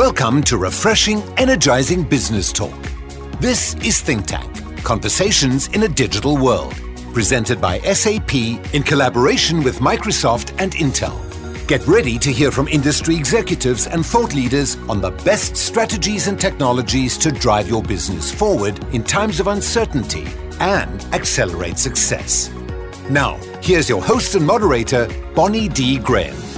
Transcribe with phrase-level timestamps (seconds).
[0.00, 2.74] Welcome to refreshing, energizing business talk.
[3.38, 6.72] This is Think Tank Conversations in a Digital World,
[7.12, 11.18] presented by SAP in collaboration with Microsoft and Intel.
[11.68, 16.40] Get ready to hear from industry executives and thought leaders on the best strategies and
[16.40, 20.26] technologies to drive your business forward in times of uncertainty
[20.60, 22.50] and accelerate success.
[23.10, 25.98] Now, here's your host and moderator, Bonnie D.
[25.98, 26.49] Graham.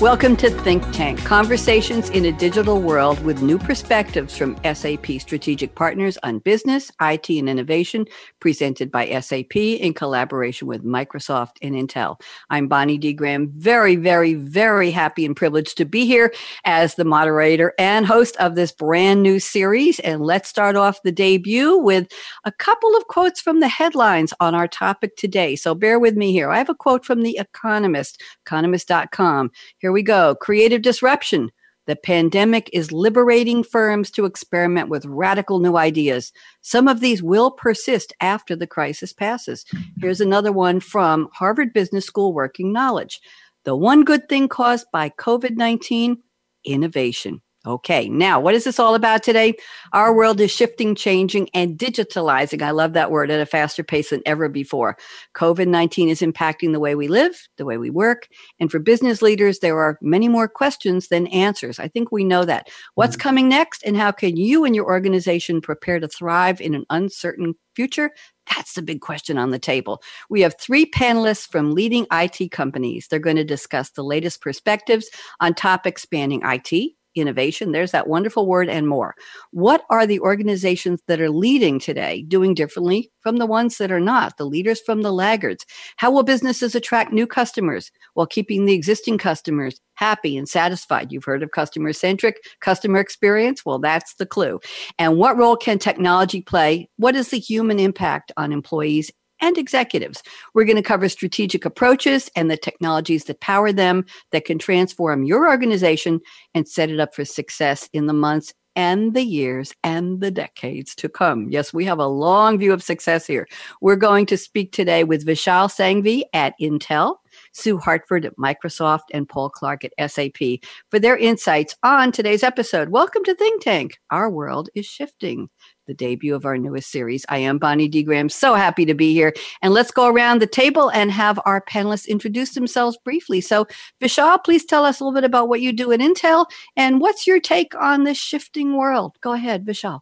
[0.00, 5.76] Welcome to Think Tank Conversations in a Digital World with new perspectives from SAP Strategic
[5.76, 8.06] Partners on business, IT, and innovation,
[8.40, 12.20] presented by SAP in collaboration with Microsoft and Intel.
[12.50, 13.12] I'm Bonnie D.
[13.12, 16.34] Graham, very, very, very happy and privileged to be here
[16.64, 20.00] as the moderator and host of this brand new series.
[20.00, 22.08] And let's start off the debut with
[22.44, 25.54] a couple of quotes from the headlines on our topic today.
[25.54, 26.50] So bear with me here.
[26.50, 29.52] I have a quote from The Economist, economist.com.
[29.84, 30.34] Here we go.
[30.36, 31.52] Creative disruption.
[31.84, 36.32] The pandemic is liberating firms to experiment with radical new ideas.
[36.62, 39.66] Some of these will persist after the crisis passes.
[40.00, 43.20] Here's another one from Harvard Business School Working Knowledge.
[43.64, 46.16] The one good thing caused by COVID 19
[46.64, 47.42] innovation.
[47.66, 49.54] Okay, now what is this all about today?
[49.94, 52.60] Our world is shifting, changing, and digitalizing.
[52.60, 54.98] I love that word at a faster pace than ever before.
[55.34, 58.28] COVID 19 is impacting the way we live, the way we work.
[58.60, 61.78] And for business leaders, there are many more questions than answers.
[61.78, 62.68] I think we know that.
[62.96, 63.22] What's mm-hmm.
[63.22, 67.54] coming next, and how can you and your organization prepare to thrive in an uncertain
[67.74, 68.10] future?
[68.54, 70.02] That's the big question on the table.
[70.28, 73.08] We have three panelists from leading IT companies.
[73.08, 75.08] They're going to discuss the latest perspectives
[75.40, 77.72] on topics spanning IT innovation.
[77.72, 79.14] There's that wonderful word and more.
[79.50, 84.00] What are the organizations that are leading today doing differently from the ones that are
[84.00, 85.64] not, the leaders from the laggards?
[85.96, 91.12] How will businesses attract new customers while keeping the existing customers happy and satisfied?
[91.12, 93.64] You've heard of customer centric customer experience.
[93.64, 94.60] Well, that's the clue.
[94.98, 96.88] And what role can technology play?
[96.96, 99.10] What is the human impact on employees
[99.44, 100.22] and executives.
[100.54, 105.24] We're going to cover strategic approaches and the technologies that power them that can transform
[105.24, 106.20] your organization
[106.54, 110.94] and set it up for success in the months and the years and the decades
[110.96, 111.50] to come.
[111.50, 113.46] Yes, we have a long view of success here.
[113.82, 117.16] We're going to speak today with Vishal Sangvi at Intel.
[117.52, 122.90] Sue Hartford at Microsoft, and Paul Clark at SAP for their insights on today's episode.
[122.90, 123.98] Welcome to Think Tank.
[124.10, 125.48] Our world is shifting
[125.86, 127.24] the debut of our newest series.
[127.28, 128.02] I am Bonnie D.
[128.02, 128.28] Graham.
[128.28, 129.32] So happy to be here.
[129.62, 133.40] And let's go around the table and have our panelists introduce themselves briefly.
[133.40, 133.66] So,
[134.00, 136.46] Vishal, please tell us a little bit about what you do at Intel
[136.76, 139.16] and what's your take on this shifting world.
[139.20, 140.00] Go ahead, Vishal.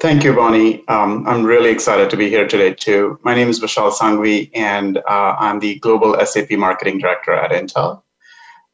[0.00, 0.86] Thank you, Bonnie.
[0.86, 3.18] Um, I'm really excited to be here today, too.
[3.24, 8.02] My name is Vishal Sangvi, and uh, I'm the Global SAP Marketing Director at Intel.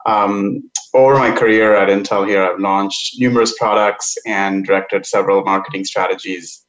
[0.05, 5.85] Um, over my career at Intel here, I've launched numerous products and directed several marketing
[5.85, 6.65] strategies.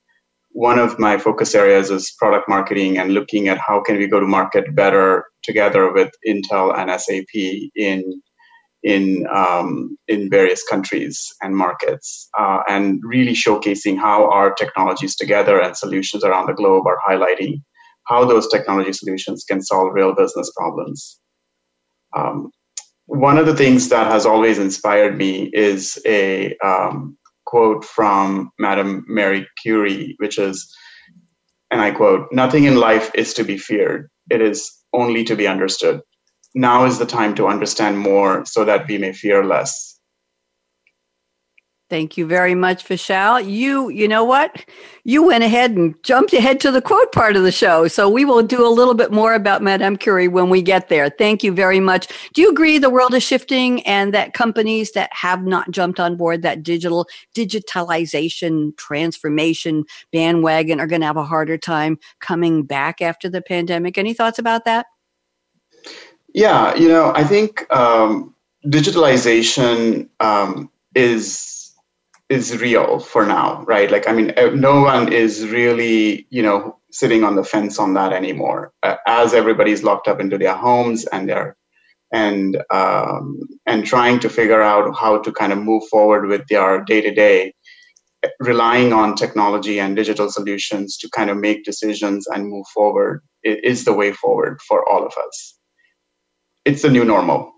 [0.49, 4.19] One of my focus areas is product marketing and looking at how can we go
[4.19, 8.21] to market better together with Intel and SAP in
[8.83, 15.59] in um, in various countries and markets, uh, and really showcasing how our technologies together
[15.59, 17.61] and solutions around the globe are highlighting
[18.07, 21.19] how those technology solutions can solve real business problems.
[22.15, 22.51] Um,
[23.07, 29.05] one of the things that has always inspired me is a um, quote from Madame
[29.07, 30.73] Marie Curie, which is,
[31.71, 35.47] and I quote, Nothing in life is to be feared, it is only to be
[35.47, 36.01] understood.
[36.55, 39.94] Now is the time to understand more so that we may fear less.
[41.87, 43.47] Thank you very much, Vishal.
[43.47, 44.65] You, you know what?
[45.03, 47.87] You went ahead and jumped ahead to the quote part of the show.
[47.87, 51.11] So we will do a little bit more about Madame Curie when we get there.
[51.11, 52.07] Thank you very much.
[52.33, 56.17] Do you agree the world is shifting and that companies that have not jumped on
[56.17, 62.99] board that digital digitalization transformation bandwagon are going to have a harder time coming back
[62.99, 63.99] after the pandemic?
[63.99, 64.87] Any thoughts about that?
[66.33, 68.33] Yeah, you know, I think um,
[68.65, 71.54] digitalization um, is
[72.29, 73.91] is real for now, right?
[73.91, 77.93] Like, I mean, uh, no one is really, you know, sitting on the fence on
[77.93, 78.71] that anymore.
[78.83, 81.55] Uh, as everybody's locked up into their homes and they're
[82.13, 86.83] and um, and trying to figure out how to kind of move forward with their
[86.83, 87.53] day to day,
[88.39, 93.85] relying on technology and digital solutions to kind of make decisions and move forward is
[93.85, 95.57] the way forward for all of us.
[96.63, 97.51] It's the new normal.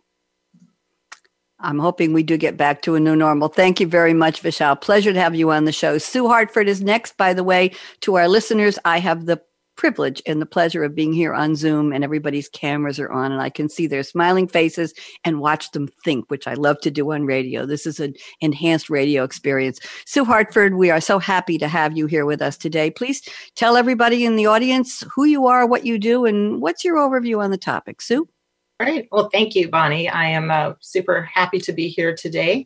[1.59, 3.47] I'm hoping we do get back to a new normal.
[3.47, 4.79] Thank you very much, Vishal.
[4.79, 5.97] Pleasure to have you on the show.
[5.97, 7.71] Sue Hartford is next, by the way,
[8.01, 8.77] to our listeners.
[8.85, 9.41] I have the
[9.75, 13.41] privilege and the pleasure of being here on Zoom and everybody's cameras are on and
[13.41, 14.93] I can see their smiling faces
[15.23, 17.65] and watch them think, which I love to do on radio.
[17.65, 19.79] This is an enhanced radio experience.
[20.05, 22.89] Sue Hartford, we are so happy to have you here with us today.
[22.91, 23.21] Please
[23.55, 27.39] tell everybody in the audience who you are, what you do, and what's your overview
[27.39, 28.01] on the topic.
[28.01, 28.27] Sue?
[28.79, 29.07] Great.
[29.11, 30.07] Well, thank you, Bonnie.
[30.07, 32.63] I am uh, super happy to be here today.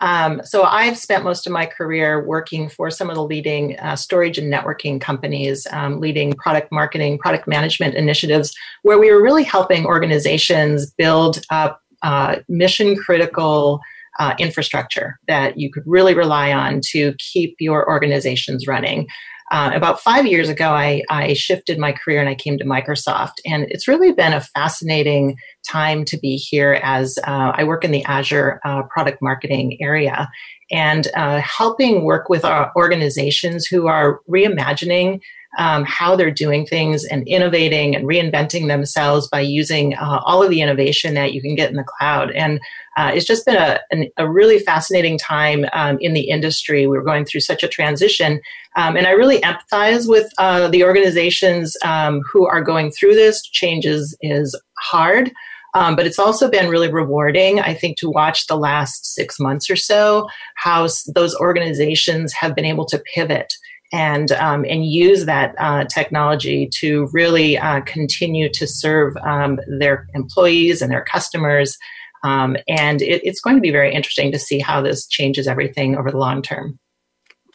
[0.00, 3.96] Um, so I've spent most of my career working for some of the leading uh,
[3.96, 9.42] storage and networking companies, um, leading product marketing, product management initiatives, where we were really
[9.42, 13.80] helping organizations build up uh, mission critical
[14.20, 19.06] uh, infrastructure that you could really rely on to keep your organizations running.
[19.50, 23.34] Uh, about five years ago, I, I shifted my career and I came to Microsoft.
[23.46, 25.36] And it's really been a fascinating
[25.66, 30.28] time to be here as uh, I work in the Azure uh, product marketing area
[30.70, 35.20] and uh, helping work with our organizations who are reimagining
[35.58, 40.50] um, how they're doing things and innovating and reinventing themselves by using uh, all of
[40.50, 42.30] the innovation that you can get in the cloud.
[42.30, 42.60] And
[42.96, 46.86] uh, it's just been a, an, a really fascinating time um, in the industry.
[46.86, 48.40] We're going through such a transition.
[48.76, 53.42] Um, and I really empathize with uh, the organizations um, who are going through this.
[53.42, 55.32] Changes is, hard.
[55.74, 59.68] Um, but it's also been really rewarding, I think, to watch the last six months
[59.68, 63.52] or so how those organizations have been able to pivot
[63.92, 70.06] and um, and use that uh, technology to really uh, continue to serve um, their
[70.14, 71.76] employees and their customers.
[72.24, 75.96] Um, and it, it's going to be very interesting to see how this changes everything
[75.96, 76.78] over the long term.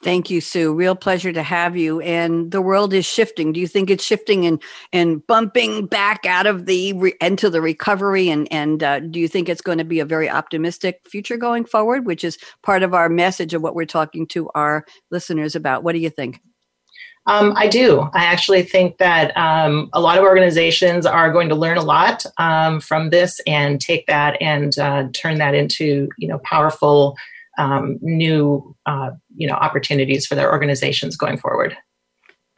[0.03, 0.73] Thank you, Sue.
[0.73, 2.01] Real pleasure to have you.
[2.01, 3.53] And the world is shifting.
[3.53, 4.61] Do you think it's shifting and
[4.91, 8.29] and bumping back out of the re- into the recovery?
[8.29, 11.63] And and uh, do you think it's going to be a very optimistic future going
[11.63, 15.83] forward, which is part of our message of what we're talking to our listeners about?
[15.83, 16.41] What do you think?
[17.25, 18.01] Um, I do.
[18.13, 22.25] I actually think that um, a lot of organizations are going to learn a lot
[22.37, 27.15] um, from this and take that and uh, turn that into you know powerful
[27.57, 31.77] um, new uh, you know opportunities for their organizations going forward.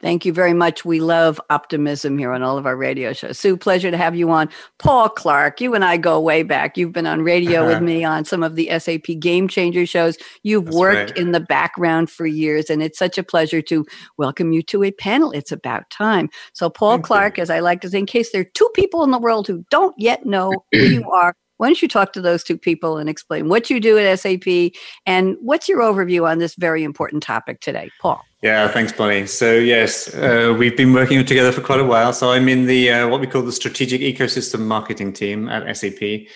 [0.00, 0.84] Thank you very much.
[0.84, 3.38] We love optimism here on all of our radio shows.
[3.38, 4.50] Sue, pleasure to have you on.
[4.78, 6.76] Paul Clark, you and I go way back.
[6.76, 7.68] You've been on radio uh-huh.
[7.72, 10.18] with me on some of the SAP Game Changer shows.
[10.42, 11.18] You've That's worked right.
[11.18, 13.86] in the background for years, and it's such a pleasure to
[14.18, 15.32] welcome you to a panel.
[15.32, 16.28] It's about time.
[16.52, 17.42] So, Paul Thank Clark, you.
[17.42, 19.64] as I like to say, in case there are two people in the world who
[19.70, 23.08] don't yet know who you are, why don't you talk to those two people and
[23.08, 24.72] explain what you do at SAP
[25.06, 28.20] and what's your overview on this very important topic today, Paul?
[28.42, 29.26] Yeah, thanks, Bonnie.
[29.26, 32.12] So yes, uh, we've been working together for quite a while.
[32.12, 36.28] So I'm in the uh, what we call the strategic ecosystem marketing team at SAP.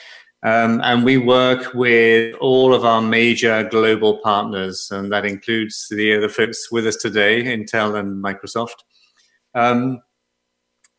[0.43, 6.17] Um, and we work with all of our major global partners, and that includes the,
[6.17, 8.77] the folks with us today, Intel and Microsoft.
[9.55, 10.01] Um,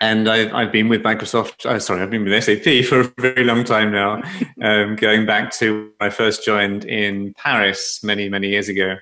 [0.02, 3.44] and I've, I've been with Microsoft, uh, sorry, I've been with SAP for a very
[3.44, 4.22] long time now,
[4.62, 8.98] um, going back to when I first joined in Paris many, many years ago.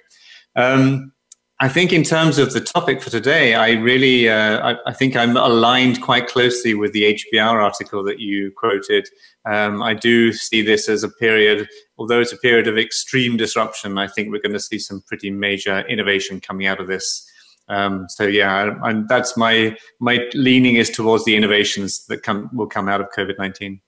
[0.55, 1.13] Um,
[1.61, 5.17] I think in terms of the topic for today, I really, uh, I, I, think
[5.17, 9.09] I'm aligned quite closely with the HBR article that you quoted.
[9.45, 11.67] Um, I do see this as a period,
[11.97, 15.31] although it's a period of extreme disruption, I think we're going to see some pretty
[15.31, 17.28] major innovation coming out of this.
[17.69, 22.67] Um, so yeah, and that's my my leaning is towards the innovations that come will
[22.67, 23.81] come out of COVID nineteen.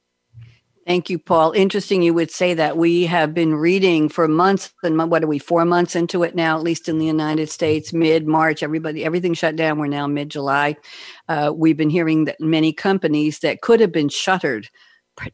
[0.88, 1.52] Thank you, Paul.
[1.52, 2.76] Interesting you would say that.
[2.76, 6.58] We have been reading for months, and what are we, four months into it now,
[6.58, 9.78] at least in the United States, mid March, everybody, everything shut down.
[9.78, 10.78] We're now mid July.
[11.28, 14.70] Uh, we've been hearing that many companies that could have been shuttered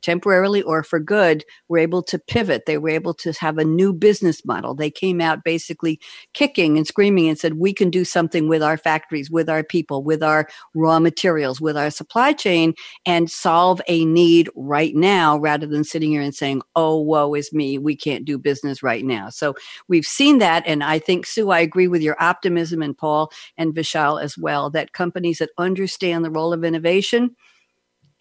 [0.01, 2.65] temporarily or for good were able to pivot.
[2.65, 4.75] They were able to have a new business model.
[4.75, 5.99] They came out basically
[6.33, 10.03] kicking and screaming and said we can do something with our factories with our people
[10.03, 12.73] with our raw materials with our supply chain
[13.05, 17.53] and solve a need right now rather than sitting here and saying oh woe is
[17.53, 17.77] me.
[17.77, 19.29] We can't do business right now.
[19.29, 19.55] So
[19.87, 23.73] we've seen that and i think sue i agree with your optimism and paul and
[23.73, 27.35] vishal as well that companies that understand the role of innovation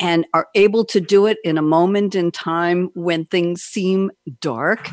[0.00, 4.10] and are able to do it in a moment in time when things seem
[4.40, 4.90] dark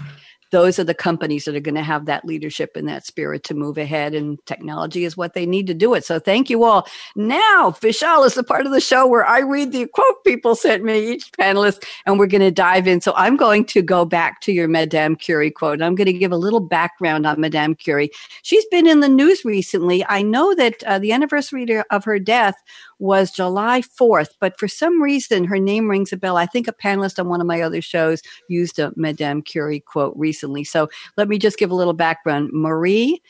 [0.54, 3.56] those are the companies that are going to have that leadership and that spirit to
[3.56, 6.06] move ahead and technology is what they need to do it.
[6.06, 6.88] So thank you all.
[7.16, 10.84] Now vishal is the part of the show where i read the quote people sent
[10.84, 13.02] me each panelist and we're going to dive in.
[13.02, 15.82] So i'm going to go back to your madame curie quote.
[15.82, 18.12] I'm going to give a little background on madame curie.
[18.44, 20.06] She's been in the news recently.
[20.06, 22.56] I know that uh, the anniversary of her death
[23.04, 26.38] was July 4th, but for some reason her name rings a bell.
[26.38, 30.14] I think a panelist on one of my other shows used a Madame Curie quote
[30.16, 30.64] recently.
[30.64, 32.52] So let me just give a little background.
[32.54, 33.22] Marie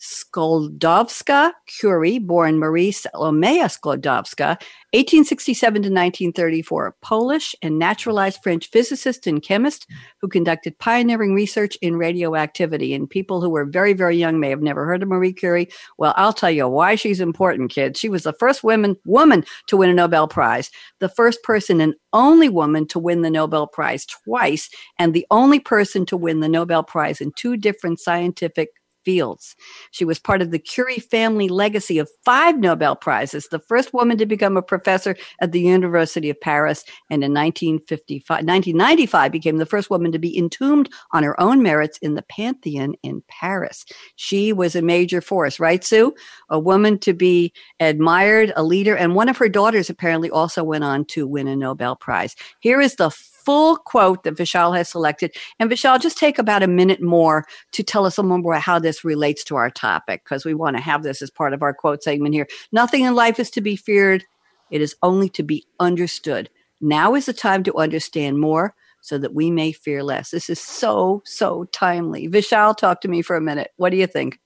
[0.00, 4.56] Sklodowska Curie, born Marie Salomea Sklodowska,
[4.94, 9.86] 1867 to 1934, Polish and naturalized French physicist and chemist
[10.20, 12.94] who conducted pioneering research in radioactivity.
[12.94, 15.68] And people who were very, very young may have never heard of Marie Curie.
[15.98, 17.98] Well, I'll tell you why she's important, kids.
[17.98, 21.94] She was the first woman, woman to win a Nobel Prize, the first person and
[22.12, 26.48] only woman to win the Nobel Prize twice, and the only person to win the
[26.48, 28.70] Nobel Prize in two different scientific
[29.08, 29.56] fields.
[29.90, 34.18] She was part of the Curie family legacy of five Nobel Prizes, the first woman
[34.18, 39.64] to become a professor at the University of Paris, and in 1955, 1995 became the
[39.64, 43.86] first woman to be entombed on her own merits in the Pantheon in Paris.
[44.16, 46.14] She was a major force, right, Sue?
[46.50, 50.84] A woman to be admired, a leader, and one of her daughters apparently also went
[50.84, 52.36] on to win a Nobel Prize.
[52.60, 53.08] Here is the
[53.48, 55.34] full quote that Vishal has selected.
[55.58, 58.78] And Vishal, just take about a minute more to tell us a little more how
[58.78, 61.72] this relates to our topic, because we want to have this as part of our
[61.72, 62.46] quote segment here.
[62.72, 64.22] Nothing in life is to be feared,
[64.70, 66.50] it is only to be understood.
[66.82, 70.30] Now is the time to understand more so that we may fear less.
[70.30, 72.28] This is so, so timely.
[72.28, 73.70] Vishal, talk to me for a minute.
[73.78, 74.40] What do you think?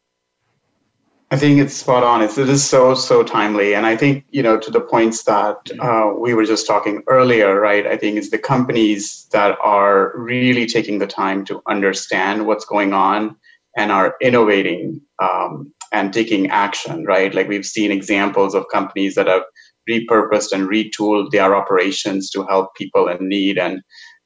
[1.32, 2.20] I think it's spot on.
[2.20, 3.74] It's, it is so, so timely.
[3.74, 7.58] And I think, you know, to the points that uh, we were just talking earlier,
[7.58, 7.86] right?
[7.86, 12.92] I think it's the companies that are really taking the time to understand what's going
[12.92, 13.34] on
[13.78, 17.34] and are innovating um, and taking action, right?
[17.34, 19.44] Like we've seen examples of companies that have
[19.88, 23.80] repurposed and retooled their operations to help people in need and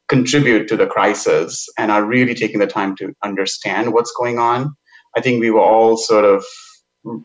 [0.08, 4.74] contribute to the crisis and are really taking the time to understand what's going on.
[5.16, 6.44] I think we were all sort of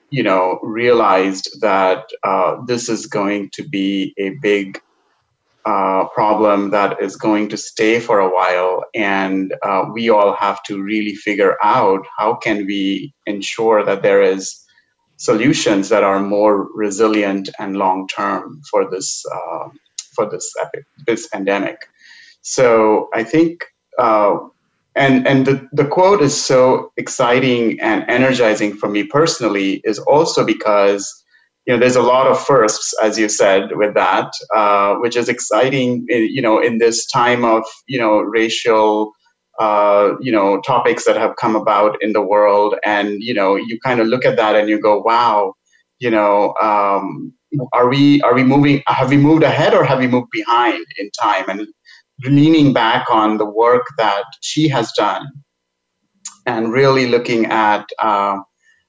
[0.10, 4.80] you know, realized that uh, this is going to be a big
[5.66, 10.62] uh, problem that is going to stay for a while, and uh, we all have
[10.64, 14.66] to really figure out how can we ensure that there is
[15.18, 19.70] solutions that are more resilient and long term for this uh,
[20.16, 20.52] for this
[21.06, 21.78] this pandemic.
[22.42, 23.64] So I think
[24.00, 24.38] uh,
[24.96, 30.46] and and the, the quote is so exciting and energizing for me personally is also
[30.46, 31.24] because
[31.66, 35.30] you know there's a lot of firsts as you said with that uh, which is
[35.30, 39.14] exciting eh, you know in this time of you know racial
[39.60, 42.76] uh, you know topics that have come about in the world.
[42.84, 45.54] And you know you kind of look at that and you go wow
[46.00, 47.34] you know um,
[47.74, 51.12] are we are we moving have we moved ahead or have we moved behind in
[51.12, 51.50] time?
[51.50, 51.68] And
[52.26, 55.26] leaning back on the work that she has done
[56.46, 58.38] and really looking at uh,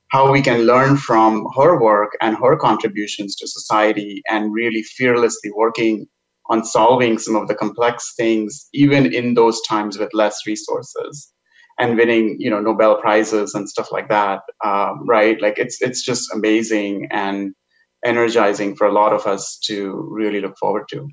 [0.08, 5.50] how we can learn from her work and her contributions to society and really fearlessly
[5.56, 6.06] working
[6.50, 11.32] on solving some of the complex things even in those times with less resources
[11.78, 15.40] and winning you know nobel prizes and stuff like that um, right?
[15.40, 17.54] Like it's it's just amazing and
[18.04, 21.08] energizing for a lot of us to really look forward to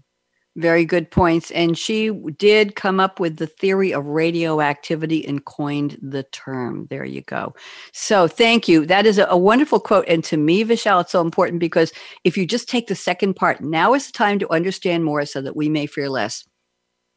[0.56, 1.52] very good points.
[1.52, 6.88] And she did come up with the theory of radioactivity and coined the term.
[6.90, 7.56] There you go.
[7.94, 8.86] So thank you.
[8.86, 10.06] That is a, a, wonderful quote.
[10.08, 13.62] And to me, Vishal, it's so important because if you just take the second part,
[13.62, 16.44] now is the time to understand more so that we may fear less.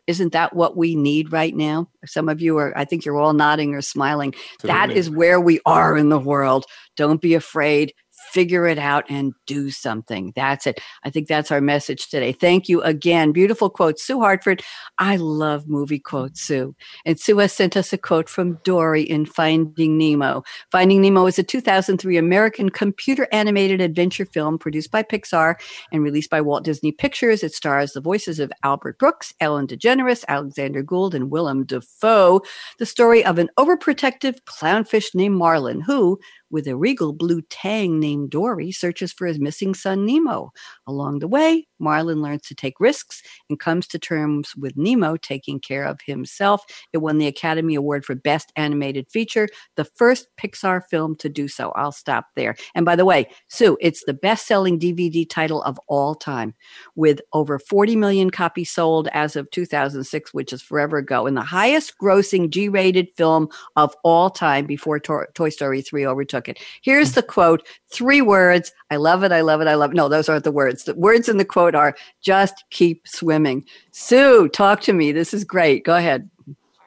[0.07, 1.89] Isn't that what we need right now?
[2.05, 4.35] Some of you are, I think you're all nodding or smiling.
[4.63, 6.67] That is where we are in the world.
[6.97, 7.95] Don't be afraid
[8.33, 10.33] figure it out and do something.
[10.35, 10.81] That's it.
[11.05, 12.33] I think that's our message today.
[12.33, 13.33] Thank you again.
[13.33, 13.99] Beautiful quote.
[14.01, 14.63] Sue Hartford.
[14.99, 16.75] I love movie quotes, Sue.
[17.05, 20.43] And Sue has sent us a quote from Dory in Finding Nemo.
[20.71, 25.57] Finding Nemo is a 2003 American computer animated adventure film produced by Pixar
[25.93, 27.43] and released by Walt Disney Pictures.
[27.43, 32.41] It stars the voices of Albert Brooks, Ellen DeGeneres, Alexander Gould, and Willem Dafoe.
[32.79, 36.19] The story of an overprotective clownfish named Marlin who,
[36.53, 40.53] with a regal blue tang named Dory, searches for his missing son Nemo.
[40.87, 45.61] Along the way, Marlin learns to take risks and comes to terms with Nemo taking
[45.61, 46.65] care of himself.
[46.93, 51.49] It won the Academy Award for Best Animated Feature, the first Pixar film to do
[51.49, 51.73] so.
[51.73, 52.57] I'll stop there.
[52.75, 56.55] And by the way, Sue, it's the best selling DVD title of all time
[56.95, 61.43] with over 40 million copies sold as of 2006, which is forever ago, and the
[61.43, 66.59] highest grossing G rated film of all time before to- Toy Story 3 overtook it.
[66.83, 68.73] Here's the quote three words.
[68.91, 69.33] I love it.
[69.33, 69.69] I love it.
[69.69, 69.95] I love it.
[69.95, 70.85] No, those aren't the words.
[70.85, 73.65] The words in the quote are just keep swimming.
[73.91, 75.13] Sue, talk to me.
[75.13, 75.85] This is great.
[75.85, 76.29] Go ahead.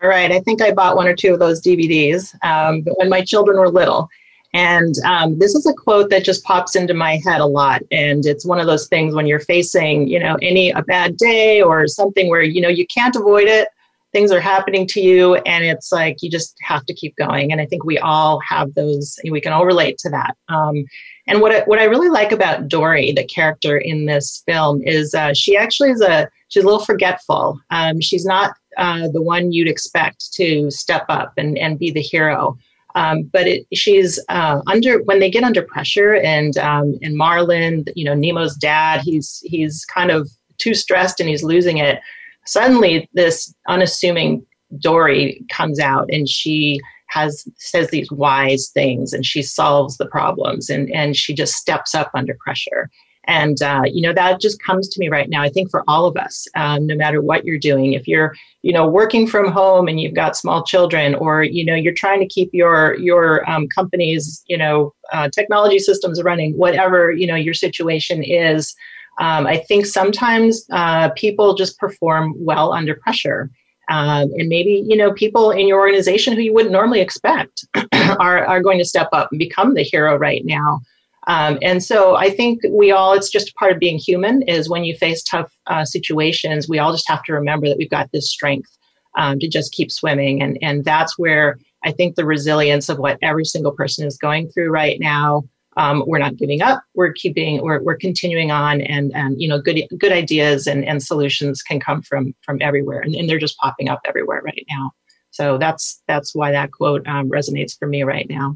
[0.02, 0.32] All right.
[0.32, 3.70] I think I bought one or two of those DVDs um, when my children were
[3.70, 4.10] little.
[4.54, 7.82] And um, this is a quote that just pops into my head a lot.
[7.92, 11.62] And it's one of those things when you're facing, you know, any a bad day
[11.62, 13.68] or something where, you know, you can't avoid it
[14.16, 17.60] things are happening to you and it's like you just have to keep going and
[17.60, 20.86] i think we all have those we can all relate to that um,
[21.28, 25.14] and what I, what I really like about Dory, the character in this film, is
[25.14, 27.60] uh, she actually is a she's a little forgetful.
[27.72, 32.02] Um, she's not uh, the one you'd expect to step up and, and be the
[32.02, 32.58] hero.
[32.94, 37.86] Um, but it, she's uh, under when they get under pressure, and um, and Marlin,
[37.96, 42.00] you know, Nemo's dad, he's he's kind of too stressed and he's losing it.
[42.46, 44.46] Suddenly, this unassuming
[44.80, 50.70] Dory comes out, and she has says these wise things, and she solves the problems,
[50.70, 52.90] and and she just steps up under pressure.
[53.28, 55.42] And, uh, you know, that just comes to me right now.
[55.42, 58.72] I think for all of us, um, no matter what you're doing, if you're, you
[58.72, 62.28] know, working from home and you've got small children or, you know, you're trying to
[62.28, 67.54] keep your, your um, company's, you know, uh, technology systems running, whatever, you know, your
[67.54, 68.75] situation is,
[69.20, 73.50] um, I think sometimes uh, people just perform well under pressure.
[73.88, 77.68] Um, and maybe you know people in your organization who you wouldn't normally expect
[78.20, 80.82] are, are going to step up and become the hero right now
[81.28, 84.84] um, and so I think we all, it's just part of being human, is when
[84.84, 88.30] you face tough uh, situations, we all just have to remember that we've got this
[88.30, 88.70] strength
[89.18, 90.42] um, to just keep swimming.
[90.42, 94.50] And, and that's where I think the resilience of what every single person is going
[94.50, 95.44] through right now.
[95.77, 96.82] Um, we're not giving up.
[96.94, 97.62] We're keeping.
[97.62, 101.79] We're, we're continuing on, and and you know, good good ideas and, and solutions can
[101.79, 104.91] come from from everywhere, and, and they're just popping up everywhere right now.
[105.32, 108.55] So that's that's why that quote um, resonates for me right now.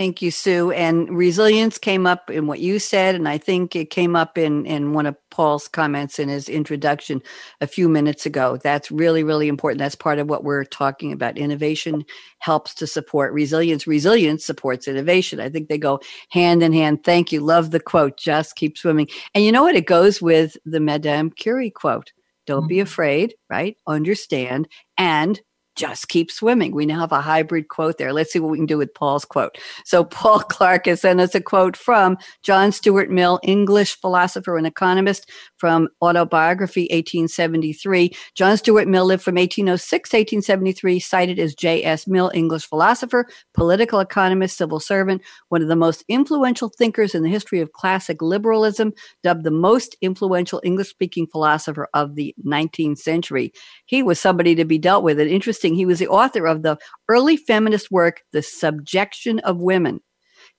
[0.00, 0.70] Thank you, Sue.
[0.70, 4.64] And resilience came up in what you said, and I think it came up in,
[4.64, 7.20] in one of Paul's comments in his introduction
[7.60, 8.56] a few minutes ago.
[8.56, 9.78] That's really, really important.
[9.78, 11.36] That's part of what we're talking about.
[11.36, 12.06] Innovation
[12.38, 13.86] helps to support resilience.
[13.86, 15.38] Resilience supports innovation.
[15.38, 17.04] I think they go hand in hand.
[17.04, 17.42] Thank you.
[17.42, 18.16] Love the quote.
[18.16, 19.08] Just keep swimming.
[19.34, 19.76] And you know what?
[19.76, 22.10] It goes with the Madame Curie quote.
[22.46, 22.68] Don't mm-hmm.
[22.68, 23.76] be afraid, right?
[23.86, 24.66] Understand
[24.96, 25.38] and
[25.80, 26.72] just keep swimming.
[26.74, 28.12] We now have a hybrid quote there.
[28.12, 29.56] Let's see what we can do with Paul's quote.
[29.86, 34.66] So Paul Clark has sent us a quote from John Stuart Mill, English philosopher and
[34.66, 38.12] economist from Autobiography 1873.
[38.34, 42.06] John Stuart Mill lived from 1806 to 1873, cited as J.S.
[42.06, 47.30] Mill, English philosopher, political economist, civil servant, one of the most influential thinkers in the
[47.30, 53.52] history of classic liberalism, dubbed the most influential English speaking philosopher of the 19th century.
[53.86, 55.18] He was somebody to be dealt with.
[55.18, 56.78] And interesting He was the author of the
[57.08, 60.00] early feminist work, The Subjection of Women.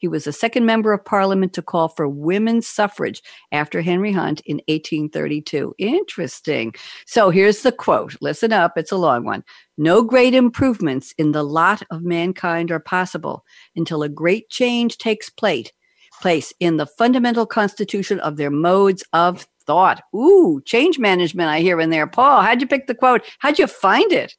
[0.01, 3.21] He was the second member of parliament to call for women's suffrage
[3.51, 5.75] after Henry Hunt in 1832.
[5.77, 6.73] Interesting.
[7.05, 8.15] So here's the quote.
[8.19, 8.77] Listen up.
[8.77, 9.43] It's a long one.
[9.77, 13.45] No great improvements in the lot of mankind are possible
[13.75, 15.71] until a great change takes place,
[16.19, 20.01] place in the fundamental constitution of their modes of thought.
[20.15, 22.07] Ooh, change management I hear in there.
[22.07, 23.21] Paul, how'd you pick the quote?
[23.37, 24.33] How'd you find it?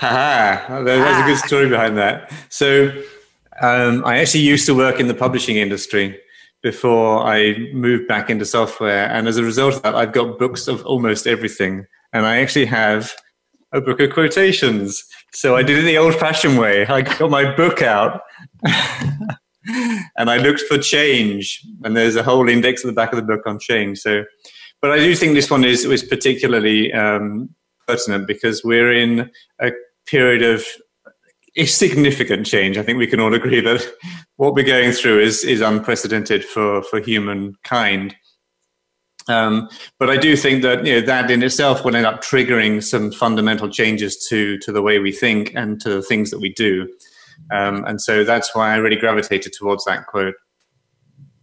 [0.00, 1.22] Ha There's ah.
[1.22, 1.46] a good ah.
[1.46, 2.32] story behind that.
[2.48, 2.90] So,
[3.60, 6.18] um, I actually used to work in the publishing industry
[6.62, 9.10] before I moved back into software.
[9.10, 11.84] And as a result of that, I've got books of almost everything.
[12.14, 13.12] And I actually have
[13.72, 15.04] a book of quotations.
[15.32, 16.86] So I did it the old fashioned way.
[16.86, 18.22] I got my book out
[20.16, 21.62] and I looked for change.
[21.84, 23.98] And there's a whole index at the back of the book on change.
[23.98, 24.24] So,
[24.80, 27.54] but I do think this one is, is particularly um,
[27.86, 29.72] pertinent because we're in a
[30.06, 30.64] period of
[31.56, 32.78] a significant change.
[32.78, 33.86] I think we can all agree that
[34.36, 38.14] what we're going through is is unprecedented for for humankind.
[39.28, 42.82] Um, but I do think that you know that in itself will end up triggering
[42.82, 46.52] some fundamental changes to to the way we think and to the things that we
[46.52, 46.88] do.
[47.52, 50.34] Um, and so that's why I really gravitated towards that quote.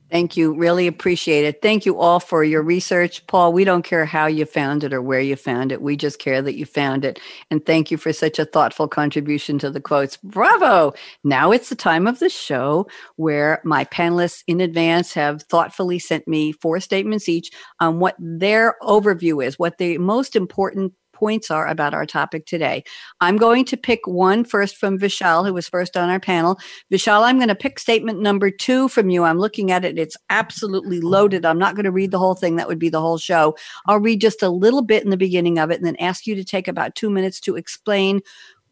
[0.09, 0.53] Thank you.
[0.53, 1.61] Really appreciate it.
[1.61, 3.27] Thank you all for your research.
[3.27, 5.81] Paul, we don't care how you found it or where you found it.
[5.81, 7.19] We just care that you found it.
[7.51, 10.15] And thank you for such a thoughtful contribution to the quotes.
[10.15, 10.93] Bravo.
[11.25, 16.25] Now it's the time of the show where my panelists in advance have thoughtfully sent
[16.25, 21.67] me four statements each on what their overview is, what the most important points are
[21.67, 22.83] about our topic today.
[23.21, 26.59] I'm going to pick one first from Vishal, who was first on our panel.
[26.91, 29.23] Vishal, I'm going to pick statement number two from you.
[29.23, 29.97] I'm looking at it.
[29.97, 31.45] It's absolutely loaded.
[31.45, 32.55] I'm not going to read the whole thing.
[32.55, 33.55] That would be the whole show.
[33.87, 36.35] I'll read just a little bit in the beginning of it and then ask you
[36.35, 38.21] to take about two minutes to explain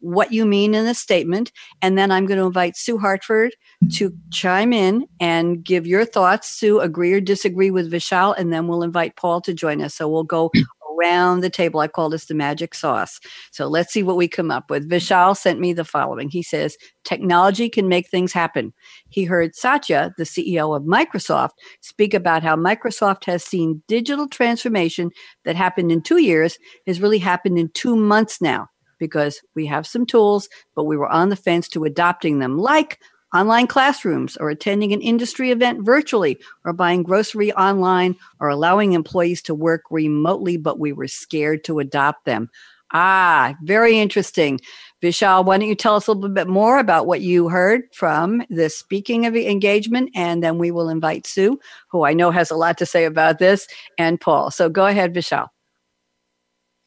[0.00, 1.50] what you mean in the statement.
[1.82, 3.54] And then I'm going to invite Sue Hartford
[3.94, 6.48] to chime in and give your thoughts.
[6.48, 9.94] Sue, agree or disagree with Vishal, and then we'll invite Paul to join us.
[9.94, 10.50] So we'll go
[10.98, 11.80] around the table.
[11.80, 13.20] I call this the magic sauce.
[13.50, 14.88] So let's see what we come up with.
[14.88, 16.28] Vishal sent me the following.
[16.28, 18.72] He says, technology can make things happen.
[19.08, 25.10] He heard Satya, the CEO of Microsoft, speak about how Microsoft has seen digital transformation
[25.44, 28.68] that happened in two years has really happened in two months now.
[28.98, 32.98] because we have some tools, but we were on the fence to adopting them, like
[33.36, 39.42] online classrooms or attending an industry event virtually or buying grocery online or allowing employees
[39.42, 42.48] to work remotely, but we were scared to adopt them.
[42.92, 44.60] Ah, very interesting.
[45.02, 48.42] Vishal, why don't you tell us a little bit more about what you heard from
[48.48, 51.58] the speaking of the engagement, and then we will invite Sue,
[51.90, 53.66] who I know has a lot to say about this,
[53.98, 54.50] and Paul.
[54.50, 55.48] So go ahead, Vishal.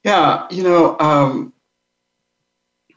[0.03, 1.53] Yeah, you know, um,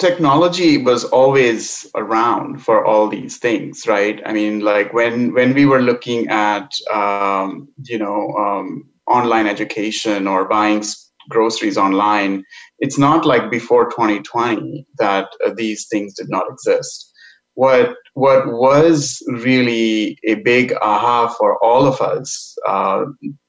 [0.03, 4.21] technology was always around for all these things, right?
[4.27, 8.67] I mean, like when when we were looking at um, you know um,
[9.07, 10.83] online education or buying
[11.31, 12.43] groceries online,
[12.81, 17.12] it's not like before 2020 that uh, these things did not exist.
[17.55, 23.05] What what was really a big aha for all of us, uh,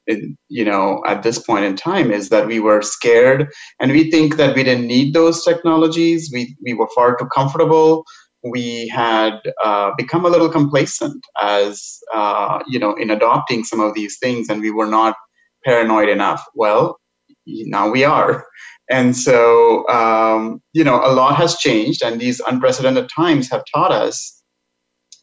[0.06, 3.48] in, you know, at this point in time, is that we were scared,
[3.80, 6.30] and we think that we didn't need those technologies.
[6.32, 8.04] We we were far too comfortable.
[8.42, 13.94] We had uh, become a little complacent as uh, you know in adopting some of
[13.94, 15.16] these things, and we were not
[15.64, 16.44] paranoid enough.
[16.54, 16.98] Well,
[17.46, 18.46] now we are.
[18.90, 23.92] And so, um, you know, a lot has changed, and these unprecedented times have taught
[23.92, 24.42] us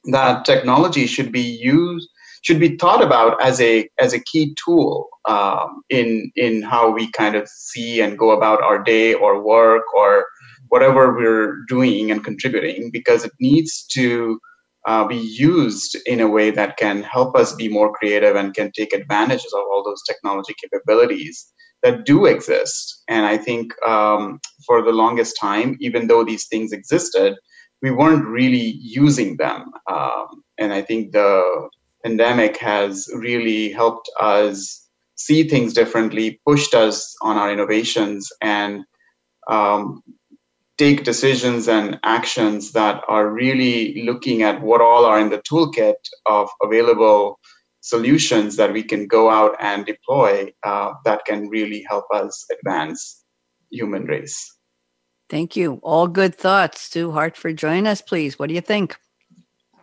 [0.06, 2.10] that technology should be used,
[2.42, 7.12] should be thought about as a as a key tool um, in in how we
[7.12, 10.26] kind of see and go about our day or work or
[10.70, 14.40] whatever we're doing and contributing, because it needs to
[14.88, 18.72] uh, be used in a way that can help us be more creative and can
[18.72, 21.46] take advantage of all those technology capabilities
[21.84, 23.04] that do exist.
[23.08, 27.36] And I think um, for the longest time, even though these things existed,
[27.82, 29.72] we weren't really using them.
[29.90, 31.70] Um, and I think the
[32.04, 38.84] pandemic has really helped us see things differently, pushed us on our innovations, and
[39.50, 40.02] um,
[40.78, 45.94] take decisions and actions that are really looking at what all are in the toolkit
[46.26, 47.40] of available
[47.82, 53.24] solutions that we can go out and deploy uh, that can really help us advance
[53.72, 54.58] human race.
[55.30, 55.80] Thank you.
[55.82, 56.82] All good thoughts.
[56.82, 58.38] Sue Hartford, join us, please.
[58.38, 58.98] What do you think?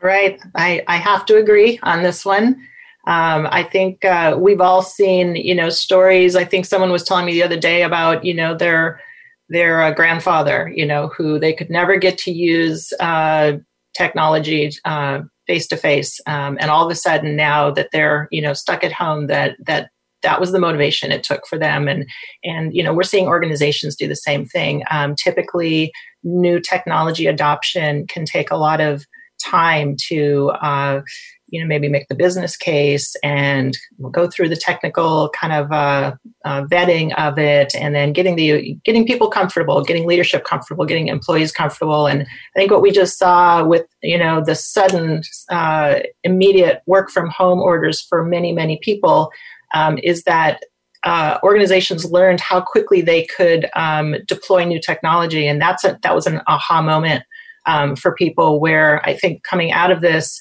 [0.01, 0.41] Right.
[0.55, 2.61] I, I have to agree on this one.
[3.07, 6.37] Um, I think uh, we've all seen, you know, stories.
[6.37, 9.01] I think someone was telling me the other day about, you know, their
[9.49, 13.53] their uh, grandfather, you know, who they could never get to use uh,
[13.97, 18.53] technology uh, face to face and all of a sudden now that they're you know
[18.53, 19.91] stuck at home that that
[20.23, 21.89] that was the motivation it took for them.
[21.89, 22.07] And
[22.45, 24.83] and you know we're seeing organizations do the same thing.
[24.91, 25.93] Um, typically
[26.25, 29.05] new technology adoption can take a lot of
[29.43, 31.01] time to uh,
[31.49, 33.77] you know maybe make the business case and
[34.13, 38.77] go through the technical kind of uh, uh, vetting of it and then getting the
[38.85, 42.07] getting people comfortable getting leadership comfortable getting employees comfortable.
[42.07, 47.11] And i think what we just saw with you know the sudden uh, immediate work
[47.11, 49.31] from home orders for many many people
[49.75, 50.61] um, is that
[51.05, 55.47] uh, organizations learned how quickly they could um, deploy new technology.
[55.47, 57.23] And that's a, that was an aha moment
[57.69, 60.41] um, for people where i think coming out of this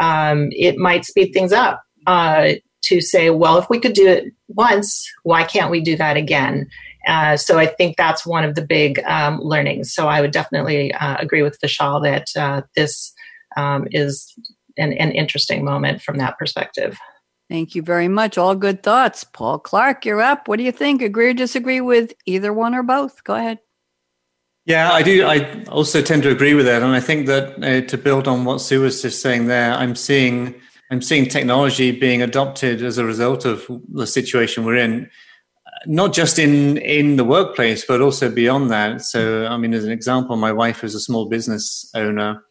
[0.00, 4.32] um, it might speed things up uh, to say, well, if we could do it
[4.48, 6.68] once, why can't we do that again?
[7.06, 9.92] Uh, so I think that's one of the big um, learnings.
[9.92, 13.12] So I would definitely uh, agree with Vishal that uh, this
[13.56, 14.34] um, is
[14.76, 16.98] an, an interesting moment from that perspective.
[17.48, 18.36] Thank you very much.
[18.36, 19.24] All good thoughts.
[19.24, 20.48] Paul Clark, you're up.
[20.48, 21.00] What do you think?
[21.00, 23.24] Agree or disagree with either one or both?
[23.24, 23.58] Go ahead.
[24.68, 25.24] Yeah, I do.
[25.26, 28.44] I also tend to agree with that, and I think that uh, to build on
[28.44, 30.54] what Sue was just saying there, I'm seeing
[30.90, 35.08] I'm seeing technology being adopted as a result of the situation we're in,
[35.86, 39.00] not just in in the workplace, but also beyond that.
[39.00, 42.44] So, I mean, as an example, my wife is a small business owner.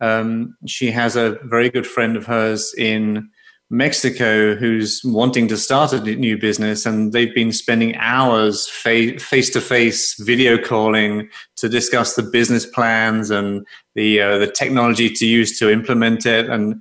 [0.00, 3.28] Um, she has a very good friend of hers in
[3.68, 9.60] Mexico who's wanting to start a new business, and they've been spending hours face to
[9.60, 15.58] face video calling to discuss the business plans and the uh, the technology to use
[15.58, 16.48] to implement it.
[16.48, 16.80] And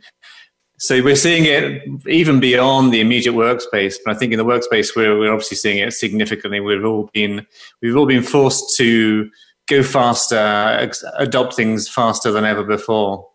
[0.78, 3.96] so we're seeing it even beyond the immediate workspace.
[4.06, 6.60] But I think in the workspace, we're we're obviously seeing it significantly.
[6.60, 7.48] We've all been
[7.82, 9.30] we've all been forced to
[9.68, 13.28] go faster, adopt things faster than ever before,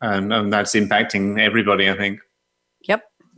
[0.00, 1.90] and, and that's impacting everybody.
[1.90, 2.20] I think.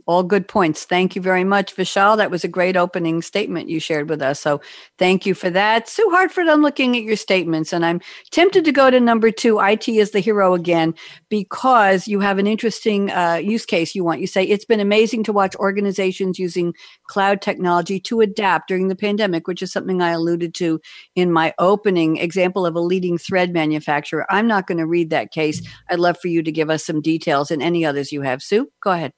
[0.07, 0.85] All good points.
[0.85, 2.17] Thank you very much, Vishal.
[2.17, 4.39] That was a great opening statement you shared with us.
[4.39, 4.61] So
[4.97, 5.89] thank you for that.
[5.89, 9.59] Sue Hartford, I'm looking at your statements and I'm tempted to go to number two.
[9.59, 10.93] IT is the hero again
[11.29, 14.21] because you have an interesting uh, use case you want.
[14.21, 16.73] You say it's been amazing to watch organizations using
[17.07, 20.79] cloud technology to adapt during the pandemic, which is something I alluded to
[21.15, 24.25] in my opening example of a leading thread manufacturer.
[24.29, 25.61] I'm not going to read that case.
[25.89, 28.43] I'd love for you to give us some details and any others you have.
[28.43, 29.13] Sue, go ahead.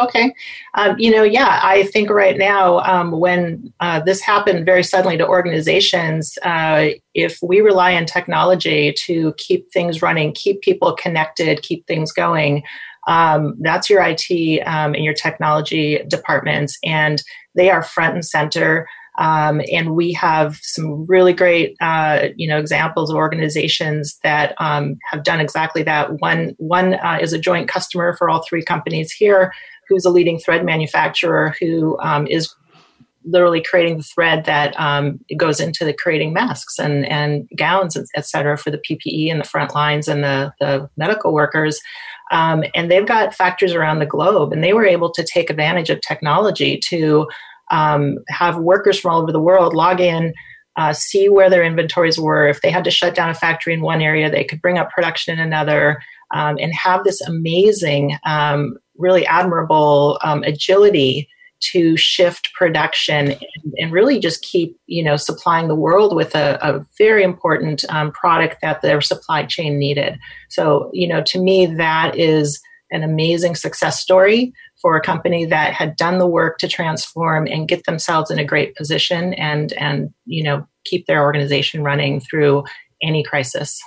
[0.00, 0.34] Okay.
[0.74, 5.18] Um, you know, yeah, I think right now, um, when uh, this happened very suddenly
[5.18, 11.60] to organizations, uh, if we rely on technology to keep things running, keep people connected,
[11.62, 12.62] keep things going,
[13.06, 17.22] um, that's your IT um, and your technology departments, and
[17.54, 18.88] they are front and center.
[19.18, 24.96] Um, and we have some really great, uh, you know, examples of organizations that um,
[25.10, 26.20] have done exactly that.
[26.20, 29.52] One, one uh, is a joint customer for all three companies here
[29.92, 32.54] who's a leading thread manufacturer who um, is
[33.24, 38.26] literally creating the thread that um, goes into the creating masks and, and gowns, et
[38.26, 41.80] cetera, for the PPE and the front lines and the, the medical workers.
[42.30, 45.90] Um, and they've got factories around the globe, and they were able to take advantage
[45.90, 47.28] of technology to
[47.70, 50.32] um, have workers from all over the world log in.
[50.74, 52.48] Uh, see where their inventories were.
[52.48, 54.90] If they had to shut down a factory in one area, they could bring up
[54.90, 56.00] production in another
[56.32, 61.28] um, and have this amazing um, really admirable um, agility
[61.72, 66.58] to shift production and, and, really just keep you know supplying the world with a,
[66.60, 70.18] a very important um, product that their supply chain needed.
[70.50, 72.60] So you know to me that is
[72.90, 77.68] an amazing success story for a company that had done the work to transform and
[77.68, 82.64] get themselves in a great position and and you know keep their organization running through
[83.02, 83.80] any crisis.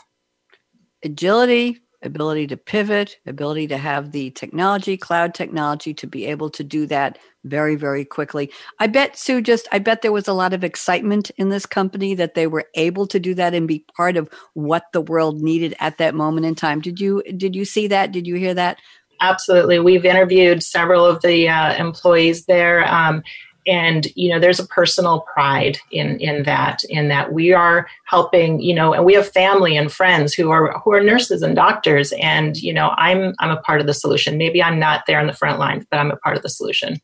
[1.04, 6.64] Agility ability to pivot, ability to have the technology, cloud technology to be able to
[6.64, 8.52] do that very, very quickly.
[8.80, 12.16] I bet, Sue, just, I bet there was a lot of excitement in this company
[12.16, 15.76] that they were able to do that and be part of what the world needed
[15.80, 16.82] at that moment in time.
[16.82, 18.12] Did you, did you see that?
[18.12, 18.80] Did you hear that?
[19.22, 19.80] Absolutely.
[19.80, 22.86] We've interviewed several of the uh, employees there.
[22.94, 23.24] Um,
[23.68, 28.60] and you know there's a personal pride in in that in that we are helping
[28.60, 32.14] you know and we have family and friends who are who are nurses and doctors.
[32.14, 34.38] And you know i'm i'm a part of the solution.
[34.38, 37.00] Maybe i'm not there on the front line but i'm a part of the solution.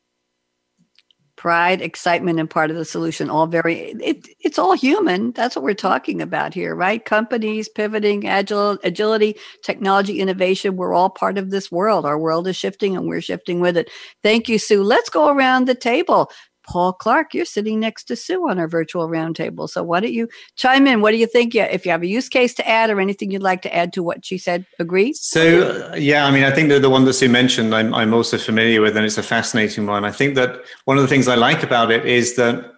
[1.36, 5.32] Pride excitement and part of the solution all very it, it's all human.
[5.32, 7.04] That's what we're talking about here right?
[7.04, 10.76] Companies pivoting agile agility technology innovation.
[10.76, 12.06] We're all part of this world.
[12.06, 13.90] Our world is shifting and we're shifting with it.
[14.22, 14.84] Thank you sue.
[14.84, 16.30] Let's go around the table
[16.64, 19.68] Paul Clark, you're sitting next to Sue on our virtual roundtable.
[19.68, 21.00] So why don't you chime in?
[21.00, 21.54] What do you think?
[21.54, 24.02] If you have a use case to add or anything you'd like to add to
[24.02, 25.12] what she said, agree?
[25.14, 28.38] So, yeah, I mean, I think that the one that Sue mentioned, I'm, I'm also
[28.38, 30.04] familiar with, and it's a fascinating one.
[30.04, 32.72] I think that one of the things I like about it is that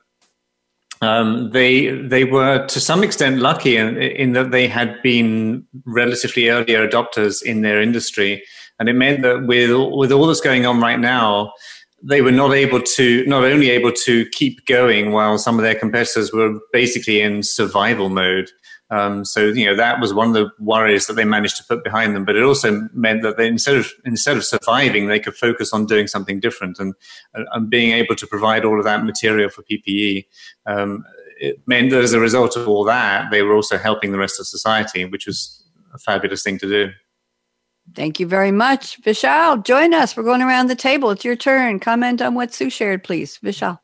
[1.05, 6.49] um, they they were to some extent lucky in, in that they had been relatively
[6.49, 8.43] earlier adopters in their industry,
[8.79, 11.53] and it meant that with with all that's going on right now,
[12.07, 15.75] they were not able to not only able to keep going while some of their
[15.75, 18.51] competitors were basically in survival mode.
[18.91, 21.83] Um, so you know that was one of the worries that they managed to put
[21.83, 22.25] behind them.
[22.25, 25.87] But it also meant that they instead of instead of surviving, they could focus on
[25.87, 26.95] doing something different and
[27.33, 30.27] and being able to provide all of that material for PPE.
[30.67, 31.05] Um,
[31.41, 34.39] it meant that as a result of all that, they were also helping the rest
[34.39, 35.65] of society, which was
[35.95, 36.93] a fabulous thing to do.
[37.95, 39.01] Thank you very much.
[39.03, 40.17] Vishal, join us.
[40.17, 41.11] We're going around the table.
[41.11, 41.79] It's your turn.
[41.79, 43.39] Comment on what Sue shared, please.
[43.43, 43.79] Vishal.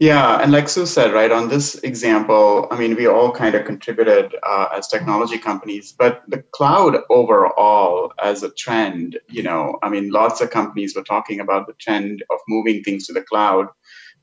[0.00, 3.64] Yeah, and like Sue said, right, on this example, I mean, we all kind of
[3.64, 9.88] contributed uh, as technology companies, but the cloud overall as a trend, you know, I
[9.88, 13.66] mean, lots of companies were talking about the trend of moving things to the cloud.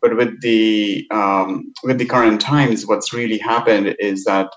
[0.01, 4.51] But with the um, with the current times, what's really happened is that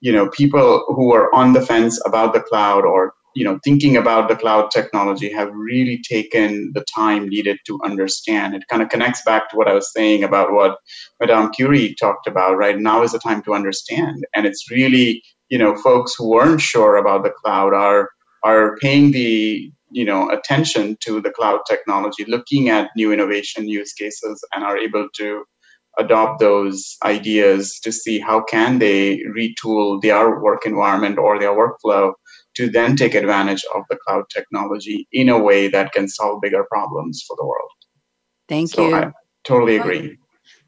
[0.00, 3.96] you know people who are on the fence about the cloud or you know thinking
[3.96, 8.54] about the cloud technology have really taken the time needed to understand.
[8.54, 10.78] It kind of connects back to what i was saying about what
[11.20, 12.78] madame curie talked about right?
[12.78, 14.24] Now is the time to understand.
[14.34, 18.10] And it's really you know folks who weren't sure about the cloud are
[18.44, 23.92] are paying the you know attention to the cloud technology looking at new innovation use
[23.92, 25.44] cases and are able to
[25.98, 32.12] adopt those ideas to see how can they retool their work environment or their workflow
[32.58, 36.64] to then take advantage of the cloud technology in a way that can solve bigger
[36.64, 37.70] problems for the world.
[38.48, 38.94] Thank so you.
[38.94, 39.12] I
[39.44, 40.18] totally agree.